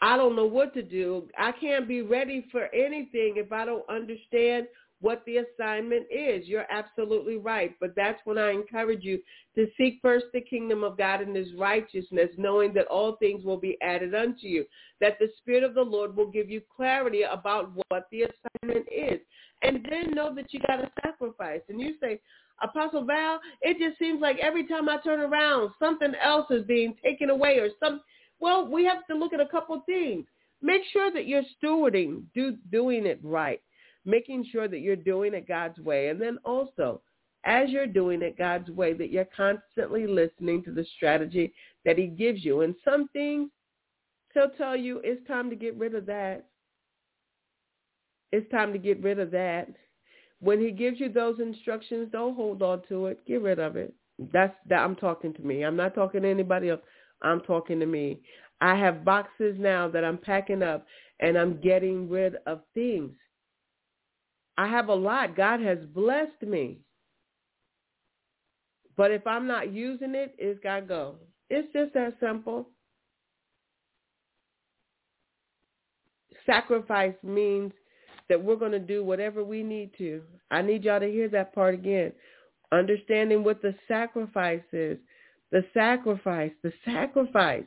I 0.00 0.16
don't 0.16 0.36
know 0.36 0.46
what 0.46 0.74
to 0.74 0.82
do. 0.82 1.28
I 1.38 1.52
can't 1.52 1.88
be 1.88 2.02
ready 2.02 2.46
for 2.50 2.66
anything 2.74 3.34
if 3.36 3.52
I 3.52 3.64
don't 3.64 3.88
understand 3.88 4.66
what 5.00 5.22
the 5.26 5.38
assignment 5.38 6.06
is. 6.10 6.46
You're 6.46 6.70
absolutely 6.70 7.36
right. 7.36 7.74
But 7.80 7.94
that's 7.94 8.20
when 8.24 8.38
I 8.38 8.50
encourage 8.50 9.04
you 9.04 9.20
to 9.54 9.66
seek 9.76 9.98
first 10.00 10.26
the 10.32 10.40
kingdom 10.40 10.84
of 10.84 10.96
God 10.96 11.20
and 11.20 11.36
his 11.36 11.54
righteousness, 11.54 12.30
knowing 12.36 12.72
that 12.74 12.86
all 12.86 13.16
things 13.16 13.44
will 13.44 13.58
be 13.58 13.76
added 13.82 14.14
unto 14.14 14.46
you, 14.46 14.64
that 15.00 15.18
the 15.18 15.28
Spirit 15.38 15.64
of 15.64 15.74
the 15.74 15.82
Lord 15.82 16.16
will 16.16 16.30
give 16.30 16.50
you 16.50 16.62
clarity 16.74 17.22
about 17.22 17.72
what 17.88 18.06
the 18.10 18.22
assignment 18.22 18.86
is. 18.90 19.20
And 19.62 19.86
then 19.90 20.12
know 20.12 20.34
that 20.34 20.52
you 20.52 20.60
got 20.66 20.76
to 20.76 20.90
sacrifice. 21.02 21.60
And 21.68 21.80
you 21.80 21.94
say, 22.00 22.20
Apostle 22.62 23.04
Val, 23.04 23.38
it 23.60 23.78
just 23.78 23.98
seems 23.98 24.20
like 24.20 24.38
every 24.40 24.66
time 24.66 24.88
I 24.88 24.98
turn 24.98 25.20
around, 25.20 25.70
something 25.78 26.12
else 26.22 26.46
is 26.50 26.64
being 26.64 26.94
taken 27.04 27.30
away 27.30 27.58
or 27.58 27.68
some. 27.80 28.00
Well, 28.40 28.66
we 28.66 28.84
have 28.84 29.06
to 29.08 29.16
look 29.16 29.32
at 29.32 29.40
a 29.40 29.46
couple 29.46 29.82
things. 29.86 30.26
Make 30.62 30.82
sure 30.90 31.12
that 31.12 31.26
you're 31.26 31.42
stewarding, 31.62 32.22
do, 32.34 32.56
doing 32.70 33.04
it 33.04 33.20
right 33.22 33.60
making 34.06 34.46
sure 34.50 34.68
that 34.68 34.78
you're 34.78 34.96
doing 34.96 35.34
it 35.34 35.48
God's 35.48 35.78
way. 35.80 36.08
And 36.08 36.20
then 36.20 36.38
also, 36.44 37.02
as 37.44 37.70
you're 37.70 37.86
doing 37.86 38.22
it 38.22 38.38
God's 38.38 38.70
way, 38.70 38.92
that 38.94 39.10
you're 39.10 39.28
constantly 39.36 40.06
listening 40.06 40.62
to 40.64 40.72
the 40.72 40.86
strategy 40.96 41.52
that 41.84 41.98
he 41.98 42.06
gives 42.06 42.44
you. 42.44 42.62
And 42.62 42.74
some 42.84 43.08
things, 43.08 43.50
he'll 44.32 44.50
tell 44.50 44.76
you, 44.76 45.00
it's 45.04 45.26
time 45.26 45.50
to 45.50 45.56
get 45.56 45.76
rid 45.76 45.94
of 45.94 46.06
that. 46.06 46.46
It's 48.32 48.50
time 48.50 48.72
to 48.72 48.78
get 48.78 49.02
rid 49.02 49.18
of 49.18 49.30
that. 49.32 49.68
When 50.40 50.60
he 50.60 50.70
gives 50.70 51.00
you 51.00 51.08
those 51.08 51.40
instructions, 51.40 52.08
don't 52.12 52.36
hold 52.36 52.62
on 52.62 52.82
to 52.88 53.06
it. 53.06 53.24
Get 53.26 53.42
rid 53.42 53.58
of 53.58 53.76
it. 53.76 53.94
That's 54.32 54.54
that 54.68 54.80
I'm 54.80 54.96
talking 54.96 55.32
to 55.34 55.42
me. 55.42 55.62
I'm 55.62 55.76
not 55.76 55.94
talking 55.94 56.22
to 56.22 56.28
anybody 56.28 56.70
else. 56.70 56.80
I'm 57.22 57.40
talking 57.40 57.80
to 57.80 57.86
me. 57.86 58.20
I 58.60 58.74
have 58.74 59.04
boxes 59.04 59.56
now 59.58 59.88
that 59.88 60.04
I'm 60.04 60.18
packing 60.18 60.62
up 60.62 60.86
and 61.20 61.36
I'm 61.36 61.60
getting 61.60 62.08
rid 62.08 62.36
of 62.46 62.60
things. 62.74 63.12
I 64.58 64.68
have 64.68 64.88
a 64.88 64.94
lot. 64.94 65.36
God 65.36 65.60
has 65.60 65.78
blessed 65.94 66.42
me. 66.42 66.80
But 68.96 69.10
if 69.10 69.26
I'm 69.26 69.46
not 69.46 69.72
using 69.72 70.14
it, 70.14 70.34
it's 70.38 70.62
got 70.62 70.80
to 70.80 70.86
go. 70.86 71.16
It's 71.50 71.70
just 71.72 71.92
that 71.94 72.14
simple. 72.20 72.70
Sacrifice 76.46 77.14
means 77.22 77.72
that 78.28 78.42
we're 78.42 78.56
going 78.56 78.72
to 78.72 78.78
do 78.78 79.04
whatever 79.04 79.44
we 79.44 79.62
need 79.62 79.90
to. 79.98 80.22
I 80.50 80.62
need 80.62 80.84
y'all 80.84 81.00
to 81.00 81.10
hear 81.10 81.28
that 81.28 81.54
part 81.54 81.74
again. 81.74 82.12
Understanding 82.72 83.44
what 83.44 83.62
the 83.62 83.74
sacrifice 83.86 84.62
is. 84.72 84.98
The 85.52 85.64
sacrifice, 85.74 86.50
the 86.62 86.72
sacrifice. 86.84 87.64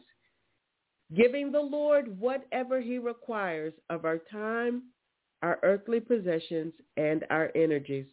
Giving 1.16 1.52
the 1.52 1.62
Lord 1.62 2.20
whatever 2.20 2.82
he 2.82 2.98
requires 2.98 3.74
of 3.90 4.06
our 4.06 4.20
time, 4.32 4.84
our 5.42 5.60
earthly 5.64 6.00
possessions, 6.00 6.74
and 6.98 7.26
our 7.30 7.52
energies 7.56 8.06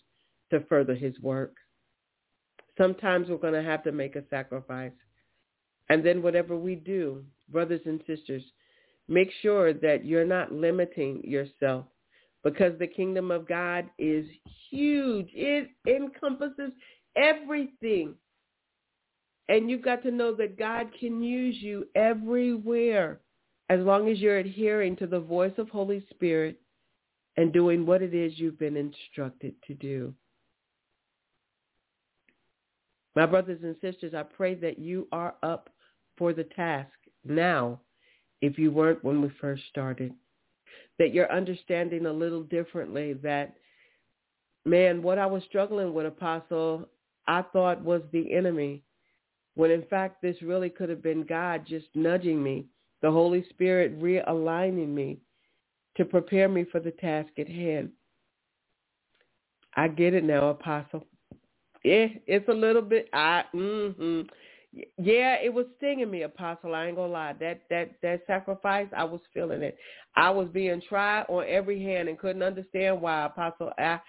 to 0.51 0.61
further 0.69 0.95
his 0.95 1.19
work. 1.21 1.57
Sometimes 2.79 3.29
we're 3.29 3.37
going 3.37 3.55
to 3.55 3.63
have 3.63 3.83
to 3.85 3.93
make 3.93 4.17
a 4.17 4.25
sacrifice. 4.31 4.93
And 5.89 6.05
then 6.05 6.23
whatever 6.23 6.57
we 6.57 6.75
do, 6.75 7.25
brothers 7.49 7.81
and 7.87 8.01
sisters, 8.07 8.43
make 9.09 9.31
sure 9.41 9.73
that 9.73 10.05
you're 10.05 10.27
not 10.27 10.53
limiting 10.53 11.23
yourself 11.25 11.87
because 12.45 12.79
the 12.79 12.87
kingdom 12.87 13.31
of 13.31 13.49
God 13.49 13.87
is 13.99 14.27
huge. 14.71 15.29
It 15.33 15.71
encompasses 15.87 16.71
everything. 17.17 18.15
And 19.49 19.71
you've 19.71 19.85
got 19.85 20.03
to 20.03 20.11
know 20.11 20.35
that 20.37 20.59
God 20.59 20.89
can 20.99 21.23
use 21.23 21.57
you 21.61 21.87
everywhere 21.95 23.21
as 23.69 23.81
long 23.81 24.09
as 24.09 24.19
you're 24.19 24.39
adhering 24.39 24.97
to 24.97 25.07
the 25.07 25.21
voice 25.21 25.53
of 25.59 25.69
Holy 25.69 26.05
Spirit 26.11 26.61
and 27.37 27.53
doing 27.53 27.85
what 27.85 28.03
it 28.03 28.15
is 28.15 28.39
you've 28.39 28.59
been 28.59 28.77
instructed 28.77 29.55
to 29.67 29.75
do. 29.75 30.15
My 33.15 33.27
brothers 33.27 33.61
and 33.63 33.77
sisters, 33.81 34.15
I 34.15 34.23
pray 34.23 34.55
that 34.57 34.79
you 34.79 35.09
are 35.13 35.35
up 35.43 35.71
for 36.19 36.33
the 36.33 36.45
task 36.45 36.93
now 37.25 37.81
if 38.41 38.59
you 38.59 38.71
weren't 38.71 39.03
when 39.03 39.23
we 39.23 39.31
first 39.41 39.63
started 39.71 40.13
that 40.99 41.13
you're 41.13 41.31
understanding 41.33 42.07
a 42.07 42.13
little 42.13 42.43
differently 42.43 43.13
that, 43.15 43.55
man, 44.65 45.03
what 45.03 45.19
I 45.19 45.27
was 45.27 45.43
struggling 45.45 45.93
with, 45.93 46.07
Apostle, 46.07 46.89
I 47.27 47.43
thought 47.43 47.83
was 47.83 48.03
the 48.13 48.33
enemy, 48.33 48.83
when 49.55 49.71
in 49.71 49.83
fact 49.83 50.23
this 50.23 50.41
really 50.43 50.71
could 50.71 50.89
have 50.89 51.03
been 51.03 51.25
God 51.25 51.65
just 51.67 51.87
nudging 51.95 52.43
me, 52.43 52.67
the 53.03 53.11
Holy 53.11 53.45
Spirit 53.51 54.01
realigning 54.01 54.89
me 54.89 55.19
to 55.97 56.05
prepare 56.05 56.49
me 56.49 56.65
for 56.71 56.81
the 56.81 56.91
task 56.93 57.31
at 57.39 57.49
hand. 57.49 57.91
I 59.75 59.89
get 59.89 60.15
it 60.15 60.25
now, 60.25 60.49
Apostle. 60.51 61.07
Yeah, 61.85 62.07
it's 62.27 62.49
a 62.49 62.53
little 62.53 62.83
bit. 62.83 63.09
I 63.13 63.45
mm-hmm. 63.55 64.23
Yeah, 64.99 65.37
it 65.43 65.53
was 65.53 65.67
stinging 65.79 66.11
me, 66.11 66.23
Apostle. 66.23 66.75
I 66.75 66.87
ain't 66.87 66.97
gonna 66.97 67.13
lie. 67.13 67.35
That 67.41 67.63
that 67.71 67.93
that 68.03 68.23
sacrifice, 68.27 68.89
I 68.97 69.05
was 69.05 69.21
feeling 69.33 69.63
it. 69.63 69.79
I 70.17 70.31
was 70.31 70.49
being 70.49 70.83
tried 70.87 71.25
on 71.29 71.45
every 71.49 71.83
hand 71.83 72.09
and 72.09 72.19
couldn't 72.19 72.43
understand 72.43 73.01
why, 73.01 73.25
Apostle. 73.25 73.73
I, 73.79 74.01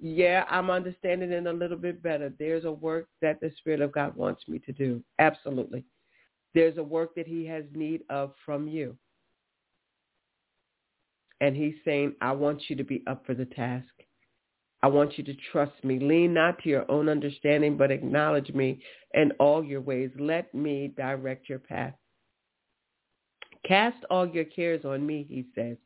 yeah, 0.00 0.44
I'm 0.48 0.70
understanding 0.70 1.30
it 1.30 1.46
a 1.46 1.52
little 1.52 1.76
bit 1.76 2.02
better. 2.02 2.32
There's 2.38 2.64
a 2.64 2.72
work 2.72 3.08
that 3.20 3.40
the 3.40 3.50
Spirit 3.58 3.80
of 3.80 3.92
God 3.92 4.16
wants 4.16 4.42
me 4.48 4.58
to 4.60 4.72
do. 4.72 5.02
Absolutely. 5.18 5.84
There's 6.54 6.78
a 6.78 6.82
work 6.82 7.14
that 7.16 7.26
He 7.26 7.44
has 7.46 7.64
need 7.74 8.02
of 8.08 8.32
from 8.46 8.66
you. 8.68 8.96
And 11.40 11.56
He's 11.56 11.74
saying, 11.84 12.14
I 12.20 12.32
want 12.32 12.62
you 12.68 12.76
to 12.76 12.84
be 12.84 13.02
up 13.06 13.24
for 13.26 13.34
the 13.34 13.46
task. 13.46 13.86
I 14.82 14.88
want 14.88 15.16
you 15.16 15.24
to 15.24 15.34
trust 15.50 15.82
me. 15.82 15.98
Lean 15.98 16.34
not 16.34 16.58
to 16.62 16.68
your 16.68 16.90
own 16.90 17.08
understanding, 17.08 17.76
but 17.76 17.90
acknowledge 17.90 18.50
me 18.50 18.80
in 19.14 19.32
all 19.40 19.64
your 19.64 19.80
ways. 19.80 20.10
Let 20.18 20.54
me 20.54 20.92
direct 20.94 21.48
your 21.48 21.58
path. 21.58 21.94
Cast 23.66 23.96
all 24.10 24.28
your 24.28 24.44
cares 24.44 24.84
on 24.84 25.06
me, 25.06 25.26
he 25.26 25.46
says, 25.54 25.78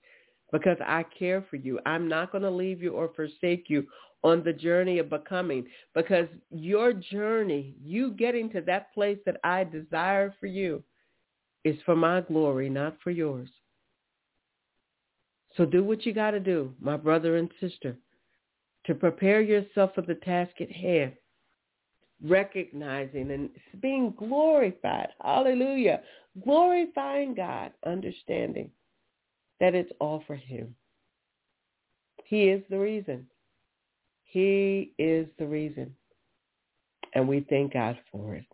because 0.50 0.78
I 0.84 1.04
care 1.16 1.44
for 1.48 1.56
you. 1.56 1.78
I'm 1.86 2.08
not 2.08 2.32
going 2.32 2.42
to 2.42 2.50
leave 2.50 2.82
you 2.82 2.90
or 2.90 3.12
forsake 3.14 3.66
you 3.68 3.86
on 4.24 4.42
the 4.42 4.52
journey 4.52 4.98
of 4.98 5.10
becoming 5.10 5.64
because 5.94 6.26
your 6.50 6.92
journey, 6.92 7.76
you 7.80 8.10
getting 8.12 8.50
to 8.50 8.60
that 8.62 8.92
place 8.94 9.18
that 9.26 9.36
I 9.44 9.62
desire 9.62 10.34
for 10.40 10.46
you 10.46 10.82
is 11.64 11.76
for 11.84 11.94
my 11.94 12.22
glory, 12.22 12.68
not 12.68 12.96
for 13.04 13.10
yours. 13.10 13.48
So 15.58 15.66
do 15.66 15.82
what 15.82 16.06
you 16.06 16.14
got 16.14 16.30
to 16.30 16.40
do, 16.40 16.72
my 16.80 16.96
brother 16.96 17.36
and 17.36 17.50
sister 17.60 17.96
to 18.86 18.94
prepare 18.94 19.42
yourself 19.42 19.90
for 19.94 20.02
the 20.02 20.14
task 20.14 20.52
at 20.60 20.70
hand, 20.70 21.12
recognizing 22.24 23.32
and 23.32 23.50
being 23.82 24.14
glorified. 24.16 25.08
Hallelujah. 25.20 26.00
Glorifying 26.42 27.34
God, 27.34 27.72
understanding 27.84 28.70
that 29.60 29.74
it's 29.74 29.92
all 30.00 30.22
for 30.26 30.36
him. 30.36 30.74
He 32.24 32.44
is 32.44 32.62
the 32.70 32.78
reason. 32.78 33.26
He 34.22 34.92
is 34.96 35.26
the 35.38 35.46
reason. 35.46 35.94
And 37.14 37.28
we 37.28 37.44
thank 37.50 37.72
God 37.72 37.98
for 38.12 38.36
it. 38.36 38.46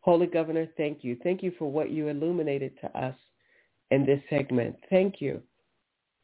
Holy 0.00 0.26
Governor, 0.26 0.66
thank 0.76 1.04
you. 1.04 1.16
Thank 1.22 1.42
you 1.42 1.52
for 1.58 1.70
what 1.70 1.90
you 1.90 2.08
illuminated 2.08 2.72
to 2.80 2.98
us 2.98 3.14
in 3.90 4.04
this 4.04 4.20
segment. 4.30 4.76
Thank 4.90 5.20
you 5.20 5.42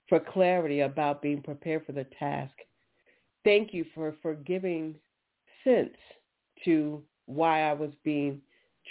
for 0.08 0.20
clarity 0.20 0.80
about 0.80 1.22
being 1.22 1.42
prepared 1.42 1.86
for 1.86 1.92
the 1.92 2.06
task. 2.18 2.54
Thank 3.44 3.72
you 3.72 3.84
for, 3.94 4.14
for 4.22 4.34
giving 4.34 4.94
sense 5.64 5.96
to 6.64 7.02
why 7.26 7.62
I 7.62 7.72
was 7.72 7.90
being 8.04 8.40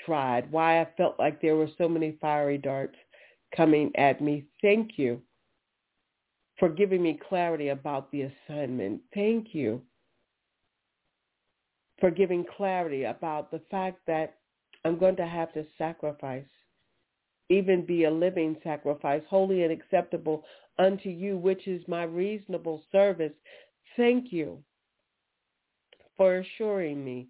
tried, 0.06 0.52
why 0.52 0.82
I 0.82 0.88
felt 0.98 1.20
like 1.20 1.42
there 1.42 1.56
were 1.56 1.70
so 1.78 1.88
many 1.88 2.18
fiery 2.20 2.58
darts 2.58 2.98
coming 3.56 3.92
at 3.96 4.22
me. 4.22 4.46
Thank 4.62 4.98
you 4.98 5.22
for 6.58 6.70
giving 6.70 7.02
me 7.04 7.20
clarity 7.30 7.70
about 7.70 8.12
the 8.12 8.30
assignment. 8.48 9.02
Thank 9.14 9.54
you 9.54 9.82
for 12.00 12.12
giving 12.12 12.46
clarity 12.58 13.06
about 13.06 13.52
the 13.52 13.62
fact 13.72 14.00
that 14.08 14.38
I'm 14.86 14.98
going 14.98 15.16
to 15.18 15.26
have 15.26 15.54
to 15.54 15.66
sacrifice, 15.78 16.44
even 17.50 17.86
be 17.86 18.06
a 18.06 18.12
living 18.12 18.58
sacrifice, 18.64 19.22
holy 19.30 19.64
and 19.64 19.72
acceptable 19.72 20.44
unto 20.80 21.10
you, 21.10 21.38
which 21.38 21.68
is 21.68 21.84
my 21.88 22.04
reasonable 22.04 22.84
service. 22.92 23.34
Thank 23.96 24.32
you 24.32 24.58
for 26.18 26.38
assuring 26.38 27.04
me 27.04 27.28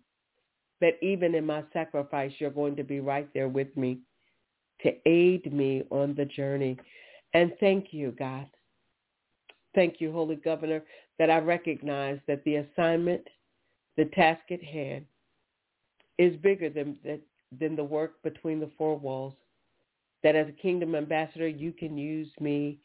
that 0.82 1.02
even 1.02 1.36
in 1.36 1.46
my 1.46 1.64
sacrifice, 1.72 2.32
you're 2.40 2.50
going 2.50 2.76
to 2.76 2.84
be 2.84 3.00
right 3.00 3.28
there 3.34 3.48
with 3.48 3.76
me 3.78 4.00
to 4.82 4.92
aid 5.06 5.52
me 5.52 5.84
on 5.90 6.14
the 6.16 6.26
journey. 6.26 6.78
And 7.34 7.54
thank 7.60 7.88
you, 7.92 8.12
God. 8.12 8.48
Thank 9.74 10.00
you, 10.00 10.12
Holy 10.12 10.36
Governor, 10.36 10.84
that 11.18 11.30
I 11.30 11.40
recognize 11.40 12.20
that 12.28 12.44
the 12.44 12.58
assignment, 12.58 13.28
the 13.98 14.06
task 14.06 14.42
at 14.52 14.64
hand, 14.64 15.06
is 16.18 16.36
bigger 16.38 16.70
than, 16.70 16.98
than 17.60 17.76
the 17.76 17.84
work 17.84 18.22
between 18.24 18.60
the 18.60 18.70
four 18.78 18.98
walls. 18.98 19.34
That 20.24 20.36
as 20.36 20.48
a 20.48 20.54
kingdom 20.54 20.96
ambassador, 20.96 21.48
you 21.48 21.74
can 21.74 21.98
use 21.98 22.30
me 22.40 22.80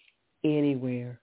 anywhere. 0.44 1.20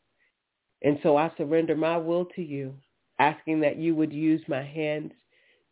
And 0.82 1.00
so 1.04 1.18
I 1.18 1.32
surrender 1.38 1.76
my 1.76 1.98
will 1.98 2.26
to 2.36 2.42
you, 2.42 2.74
asking 3.20 3.60
that 3.62 3.78
you 3.78 3.96
would 3.96 4.14
use 4.14 4.42
my 4.48 4.64
hands, 4.64 5.12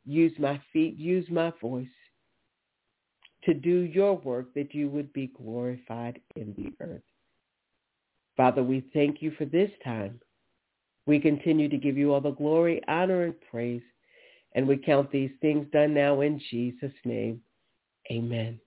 use 0.06 0.34
my 0.40 0.62
feet, 0.72 0.98
use 0.98 1.26
my 1.30 1.52
voice 1.62 1.88
to 3.46 3.54
do 3.54 3.80
your 3.80 4.18
work 4.18 4.54
that 4.54 4.74
you 4.74 4.90
would 4.90 5.12
be 5.14 5.28
glorified 5.28 6.20
in 6.36 6.54
the 6.58 6.74
earth. 6.84 7.02
Father, 8.38 8.64
we 8.64 8.86
thank 8.94 9.22
you 9.22 9.32
for 9.38 9.46
this 9.46 9.70
time. 9.84 10.20
We 11.06 11.20
continue 11.20 11.70
to 11.70 11.78
give 11.78 11.98
you 11.98 12.14
all 12.14 12.22
the 12.22 12.32
glory, 12.32 12.82
honor, 12.88 13.24
and 13.24 13.36
praise. 13.52 13.82
And 14.56 14.68
we 14.68 14.78
count 14.78 15.12
these 15.12 15.32
things 15.42 15.68
done 15.74 15.94
now 15.94 16.22
in 16.22 16.40
Jesus' 16.50 16.92
name. 17.06 17.42
Amen. 18.12 18.60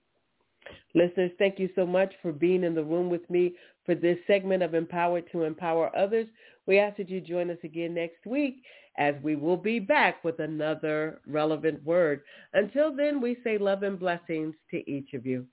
Listeners, 0.95 1.31
thank 1.37 1.59
you 1.59 1.69
so 1.75 1.85
much 1.85 2.13
for 2.21 2.31
being 2.31 2.63
in 2.63 2.75
the 2.75 2.83
room 2.83 3.09
with 3.09 3.27
me 3.29 3.53
for 3.85 3.95
this 3.95 4.17
segment 4.27 4.63
of 4.63 4.73
Empowered 4.73 5.25
to 5.31 5.43
Empower 5.43 5.95
Others. 5.95 6.27
We 6.65 6.79
ask 6.79 6.97
that 6.97 7.09
you 7.09 7.21
join 7.21 7.49
us 7.49 7.57
again 7.63 7.93
next 7.93 8.25
week 8.25 8.61
as 8.97 9.15
we 9.21 9.35
will 9.35 9.57
be 9.57 9.79
back 9.79 10.23
with 10.23 10.39
another 10.39 11.21
relevant 11.27 11.83
word. 11.85 12.21
Until 12.53 12.95
then, 12.95 13.21
we 13.21 13.37
say 13.43 13.57
love 13.57 13.83
and 13.83 13.99
blessings 13.99 14.55
to 14.71 14.89
each 14.89 15.13
of 15.13 15.25
you. 15.25 15.45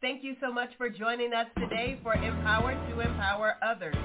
Thank 0.00 0.24
you 0.24 0.34
so 0.40 0.50
much 0.50 0.70
for 0.78 0.88
joining 0.88 1.34
us 1.34 1.46
today 1.58 1.98
for 2.02 2.14
Empowered 2.14 2.78
to 2.88 3.00
Empower 3.00 3.56
Others. 3.62 3.96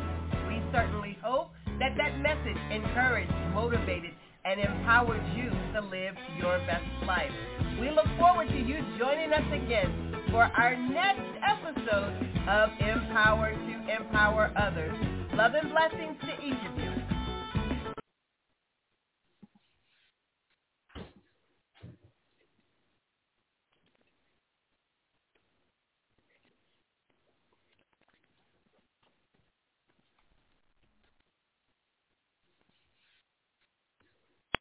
We 0.47 0.61
certainly 0.73 1.17
hope 1.23 1.51
that 1.79 1.95
that 1.97 2.19
message 2.19 2.57
encouraged, 2.69 3.31
motivated, 3.53 4.11
and 4.45 4.59
empowered 4.59 5.23
you 5.35 5.49
to 5.73 5.81
live 5.81 6.15
your 6.37 6.59
best 6.59 6.85
life. 7.05 7.31
We 7.79 7.89
look 7.89 8.05
forward 8.19 8.47
to 8.47 8.57
you 8.57 8.77
joining 8.99 9.33
us 9.33 9.45
again 9.51 10.15
for 10.31 10.43
our 10.43 10.75
next 10.75 11.25
episode 11.43 12.13
of 12.47 12.69
Empower 12.79 13.51
to 13.51 13.97
Empower 13.99 14.53
Others. 14.57 14.95
Love 15.33 15.53
and 15.55 15.71
blessings 15.71 16.15
to 16.21 16.45
each 16.45 16.71
of 16.71 16.77
you. 16.77 17.04